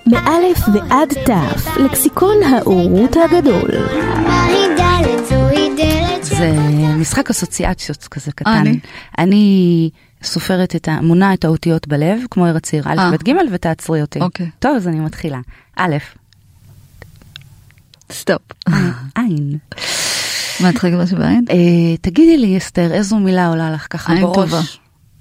מאלף 0.07 0.69
ועד 0.75 1.09
תף, 1.25 1.77
לקסיקון 1.77 2.37
האורות 2.43 3.17
הגדול. 3.17 3.71
זה 6.43 6.95
משחק 6.97 7.31
אסוציאציות 7.31 8.09
כזה 8.11 8.33
קטן. 8.33 8.51
אני? 8.51 8.79
אני 9.19 9.91
סופרת 10.23 10.77
את 10.77 10.89
ה... 10.89 11.01
מונה 11.01 11.35
את 11.35 11.45
האותיות 11.45 11.89
בלב, 11.89 12.21
כמו 12.31 12.47
ארץ 12.47 12.73
עיר, 12.73 12.85
א', 12.87 12.99
אה. 12.99 13.11
ב', 13.11 13.23
ג', 13.23 13.33
ותעצרי 13.51 14.01
אותי. 14.01 14.21
אוקיי. 14.21 14.51
טוב, 14.59 14.77
אז 14.77 14.89
אני 14.89 15.01
מתחילה. 15.01 15.39
א', 15.77 15.97
סטופ. 18.13 18.43
עין. 19.15 19.59
מה, 20.61 20.71
את 20.71 20.79
חגגת 20.79 21.09
שבעין? 21.09 21.45
אה, 21.51 21.97
תגידי 22.01 22.37
לי, 22.39 22.59
אסתר, 22.59 22.93
איזו 22.93 23.19
מילה 23.19 23.47
עולה 23.47 23.71
לך 23.71 23.87
ככה 23.91 24.13
עין 24.13 24.23
בראש? 24.23 24.37
טובה. 24.37 24.61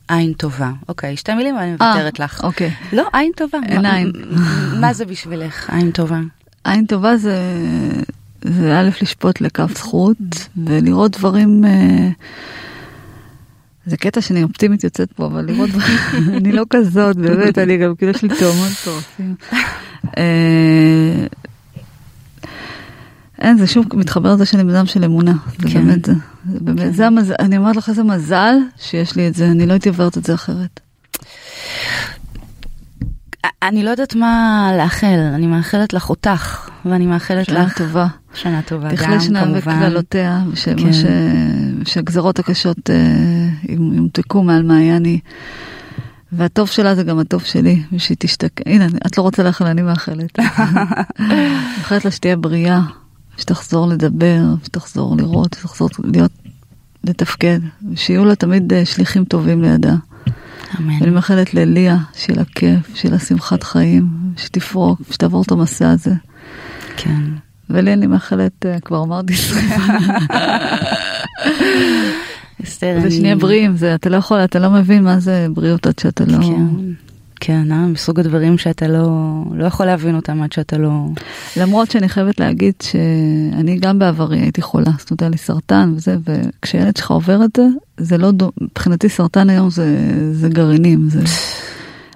עין 0.08 0.34
טובה. 0.34 0.72
אוקיי, 0.90 1.18
שתי 1.18 1.34
מילים 1.34 1.56
ואני 1.56 1.76
אה, 1.82 1.94
מוותרת 1.94 2.20
לך. 2.20 2.44
אוקיי. 2.44 2.74
לא, 2.94 3.08
עין 3.14 3.32
טובה. 3.38 3.58
עין. 3.84 4.12
מה 4.80 4.94
זה 4.94 5.06
בשבילך, 5.06 5.70
עין 5.70 5.92
טובה? 5.92 6.20
עין 6.64 6.86
טובה 6.86 7.18
זה, 7.18 7.38
זה 8.42 8.80
א', 8.80 8.90
לשפוט 9.02 9.42
לכף 9.42 9.78
זכות, 9.78 10.18
ולראות 10.58 11.18
דברים... 11.18 11.66
אה, 11.66 12.10
זה 13.86 13.98
קטע 13.98 14.22
שאני 14.22 14.44
אופטימית 14.44 14.84
יוצאת 14.84 15.12
פה, 15.12 15.26
אבל 15.26 15.46
לראות 15.46 15.70
דברים, 15.70 15.98
אני 16.38 16.52
לא 16.52 16.64
כזאת, 16.70 17.18
באמת, 17.18 17.58
אני 17.58 17.78
גם 17.78 17.96
כאילו 17.96 18.12
יש 18.12 18.24
לי 18.24 18.30
תאומות 18.40 18.70
מטורפים. 18.82 19.36
אה, 20.18 21.26
אין, 23.40 23.58
זה 23.58 23.68
שוב 23.68 23.86
מתחבר 23.94 24.34
לזה 24.34 24.46
שאני 24.46 24.64
בן 24.64 24.76
אדם 24.76 24.86
של 24.86 25.04
אמונה, 25.04 25.34
זה 25.60 25.68
כן. 25.70 25.86
באמת 25.86 26.06
זה. 26.06 26.14
זה 26.54 26.60
באמת, 26.62 26.96
זה 26.96 27.08
המזל, 27.08 27.34
אני 27.40 27.58
אומרת 27.58 27.76
לך 27.76 27.90
איזה 27.90 28.04
מזל 28.04 28.56
שיש 28.78 29.16
לי 29.16 29.28
את 29.28 29.36
זה, 29.36 29.46
אני 29.46 29.66
לא 29.66 29.74
הייתי 29.74 29.90
עוברת 29.90 30.18
את 30.18 30.24
זה 30.24 30.34
אחרת. 30.34 30.80
אני 33.64 33.84
לא 33.84 33.90
יודעת 33.90 34.16
מה 34.16 34.72
לאחל, 34.78 35.32
אני 35.36 35.48
מאחלת 35.48 35.94
לך 35.94 36.10
אותך, 36.10 36.70
ואני 36.86 37.06
מאחלת 37.06 37.46
שנה 37.46 37.64
לך 37.64 37.78
טובה. 37.78 38.08
שנה 38.34 38.62
טובה 38.62 38.90
גם, 38.90 38.96
תכלה 38.96 39.20
שנה 39.20 39.44
כמובן. 39.44 39.60
וקללותיה, 39.60 40.44
כן. 40.64 40.94
ש... 40.94 41.06
שהגזרות 41.86 42.40
הקשות 42.40 42.90
אה, 42.90 43.50
ימתקו 43.70 44.44
מעל 44.44 44.64
מעייני. 44.64 45.20
והטוב 46.32 46.68
שלה 46.68 46.96
זה 46.96 47.04
גם 47.04 47.20
הטוב 47.20 47.44
שלי, 47.44 47.84
ושהיא 47.94 48.18
תשתק... 48.20 48.52
הנה, 48.66 48.88
את 49.08 49.18
לא 49.18 49.24
רוצה 49.24 49.44
לאחל, 49.44 49.66
אני 49.66 49.82
מאחלת. 49.82 50.40
מאחלת 51.20 52.06
לה 52.06 52.12
שתהיה 52.12 52.36
בריאה, 52.36 52.82
שתחזור 53.38 53.88
לדבר, 53.88 54.42
שתחזור 54.64 55.18
לראות, 55.18 55.54
שתחזור 55.54 55.90
להיות, 56.04 56.32
לתפקד, 57.04 57.60
ושיהיו 57.92 58.26
לה 58.26 58.36
תמיד 58.36 58.74
אה, 58.74 58.86
שליחים 58.86 59.26
טובים 59.26 59.62
לידה. 59.62 59.96
אמן. 60.80 61.02
ואני 61.02 61.12
מאחלת 61.12 61.54
לליה, 61.54 61.98
שיהיה 62.14 62.40
לה 62.40 62.46
כיף, 62.46 62.96
שיהיה 62.96 63.14
לה 63.14 63.20
שמחת 63.20 63.64
חיים, 63.64 64.08
שתפרוק, 64.38 65.02
שתעבור 65.12 65.42
את 65.42 65.52
המסע 65.52 65.90
הזה. 65.90 66.14
כן. 66.98 67.22
ולי 67.74 67.94
אני 67.94 68.08
מאחלת, 68.08 68.66
אה, 68.66 68.80
כבר 68.80 69.04
אמרתי, 69.04 69.34
אסתר, 72.64 72.98
זה 73.00 73.08
אני... 73.08 73.12
שנהיה 73.12 73.36
בריאים, 73.36 73.78
זה, 73.78 73.96
אתה 73.96 74.10
לא 74.10 74.18
יכול, 74.18 74.38
אתה 74.38 74.60
לא 74.60 74.70
מבין 74.70 75.04
מה 75.04 75.20
זה 75.20 75.48
בריאות 75.54 75.88
עד 75.88 76.00
שאתה 76.00 76.26
לא... 76.26 76.38
כן, 76.38 76.66
כן, 77.40 77.72
אה? 77.72 77.86
מסוג 77.86 78.20
הדברים 78.20 78.58
שאתה 78.58 78.88
לא, 78.88 79.10
לא 79.54 79.66
יכול 79.66 79.86
להבין 79.86 80.16
אותם 80.16 80.42
עד 80.42 80.52
שאתה 80.52 80.78
לא... 80.78 81.06
למרות 81.58 81.92
שאני 81.92 82.10
חייבת 82.10 82.40
להגיד 82.40 82.74
שאני 82.84 83.78
גם 83.80 84.00
בעברי 84.00 84.40
הייתי 84.40 84.62
חולה, 84.62 84.92
זאת 84.98 85.12
אומרת 85.12 85.22
היה 85.22 85.30
לי 85.30 85.38
סרטן 85.38 85.94
וזה, 85.96 86.18
וכשילד 86.26 86.98
שלך 86.98 87.12
עובר 87.12 87.44
את 87.44 87.50
זה, 87.58 87.68
זה 87.98 88.18
לא, 88.18 88.32
דו- 88.32 88.52
מבחינתי 88.62 89.10
סרטן 89.10 89.50
היום 89.50 89.70
זה, 89.70 89.98
זה 90.32 90.50
גרעינים, 90.50 91.10
זה... 91.10 91.20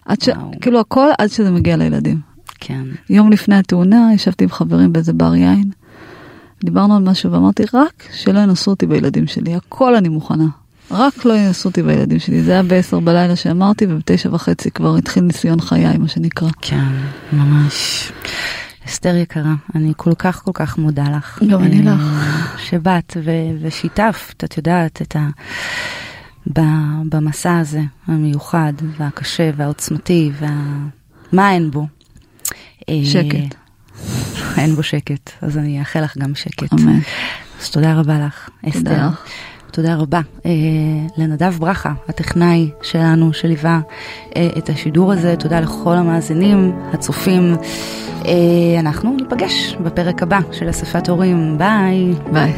עד 0.05 0.21
ש... 0.21 0.27
וואו. 0.27 0.51
כאילו 0.61 0.79
הכל 0.79 1.07
עד 1.19 1.27
שזה 1.29 1.51
מגיע 1.51 1.77
לילדים. 1.77 2.34
כן, 2.59 2.83
יום 3.09 3.31
לפני 3.31 3.55
התאונה 3.55 4.09
ישבתי 4.13 4.43
עם 4.43 4.49
חברים 4.49 4.93
באיזה 4.93 5.13
בר 5.13 5.35
יין, 5.35 5.69
דיברנו 6.63 6.95
על 6.95 7.03
משהו 7.03 7.31
ואמרתי 7.31 7.63
רק 7.73 8.03
שלא 8.13 8.39
ינסו 8.39 8.71
אותי 8.71 8.85
בילדים 8.87 9.27
שלי, 9.27 9.55
הכל 9.55 9.95
אני 9.95 10.09
מוכנה. 10.09 10.47
רק 10.91 11.25
לא 11.25 11.33
ינסו 11.33 11.69
אותי 11.69 11.83
בילדים 11.83 12.19
שלי. 12.19 12.41
זה 12.41 12.51
היה 12.51 12.63
בעשר 12.63 12.99
בלילה 12.99 13.35
שאמרתי, 13.35 13.85
ובתשע 13.89 14.29
וחצי 14.33 14.71
כבר 14.71 14.95
התחיל 14.95 15.23
ניסיון 15.23 15.61
חיי, 15.61 15.97
מה 15.97 16.07
שנקרא. 16.07 16.49
כן, 16.61 16.85
ממש. 17.33 18.11
אסתר 18.87 19.15
יקרה, 19.15 19.53
אני 19.75 19.93
כל 19.97 20.13
כך 20.17 20.43
כל 20.43 20.51
כך 20.53 20.77
מודה 20.77 21.03
לך. 21.17 21.43
גם 21.49 21.63
אני 21.63 21.87
אה, 21.87 21.95
לך. 21.95 22.59
שבאת 22.59 23.17
ו- 23.25 23.31
ושיתפת, 23.61 24.43
את 24.43 24.57
יודעת, 24.57 25.01
את 25.01 25.15
ה... 25.15 25.29
במסע 27.09 27.57
הזה, 27.57 27.81
המיוחד 28.07 28.73
והקשה 28.97 29.51
והעוצמתי, 29.55 30.31
וה... 30.39 30.49
מה 31.31 31.51
אין 31.51 31.71
בו? 31.71 31.87
אה, 32.89 32.99
שקט. 33.03 33.55
אין 34.57 34.75
בו 34.75 34.83
שקט, 34.83 35.29
אז 35.41 35.57
אני 35.57 35.79
אאחל 35.79 36.01
לך 36.01 36.17
גם 36.17 36.35
שקט. 36.35 36.73
אמן. 36.73 36.99
אז 37.61 37.69
תודה 37.69 37.93
רבה 37.93 38.19
לך, 38.19 38.49
אסתר. 38.69 38.79
תודה 38.79 39.07
לך. 39.07 39.25
תודה 39.75 39.95
רבה 39.95 40.19
אה, 40.45 40.51
לנדב 41.17 41.53
ברכה, 41.59 41.93
הטכנאי 42.07 42.69
שלנו, 42.81 43.33
שליווה 43.33 43.79
אה, 44.35 44.49
את 44.57 44.69
השידור 44.69 45.11
הזה. 45.11 45.35
תודה 45.35 45.59
לכל 45.59 45.95
המאזינים, 45.95 46.79
הצופים. 46.93 47.55
אה, 48.25 48.31
אנחנו 48.79 49.17
ניפגש 49.21 49.75
בפרק 49.83 50.23
הבא 50.23 50.39
של 50.51 50.69
אספת 50.69 51.09
הורים. 51.09 51.57
ביי. 51.57 52.13
ביי. 52.31 52.53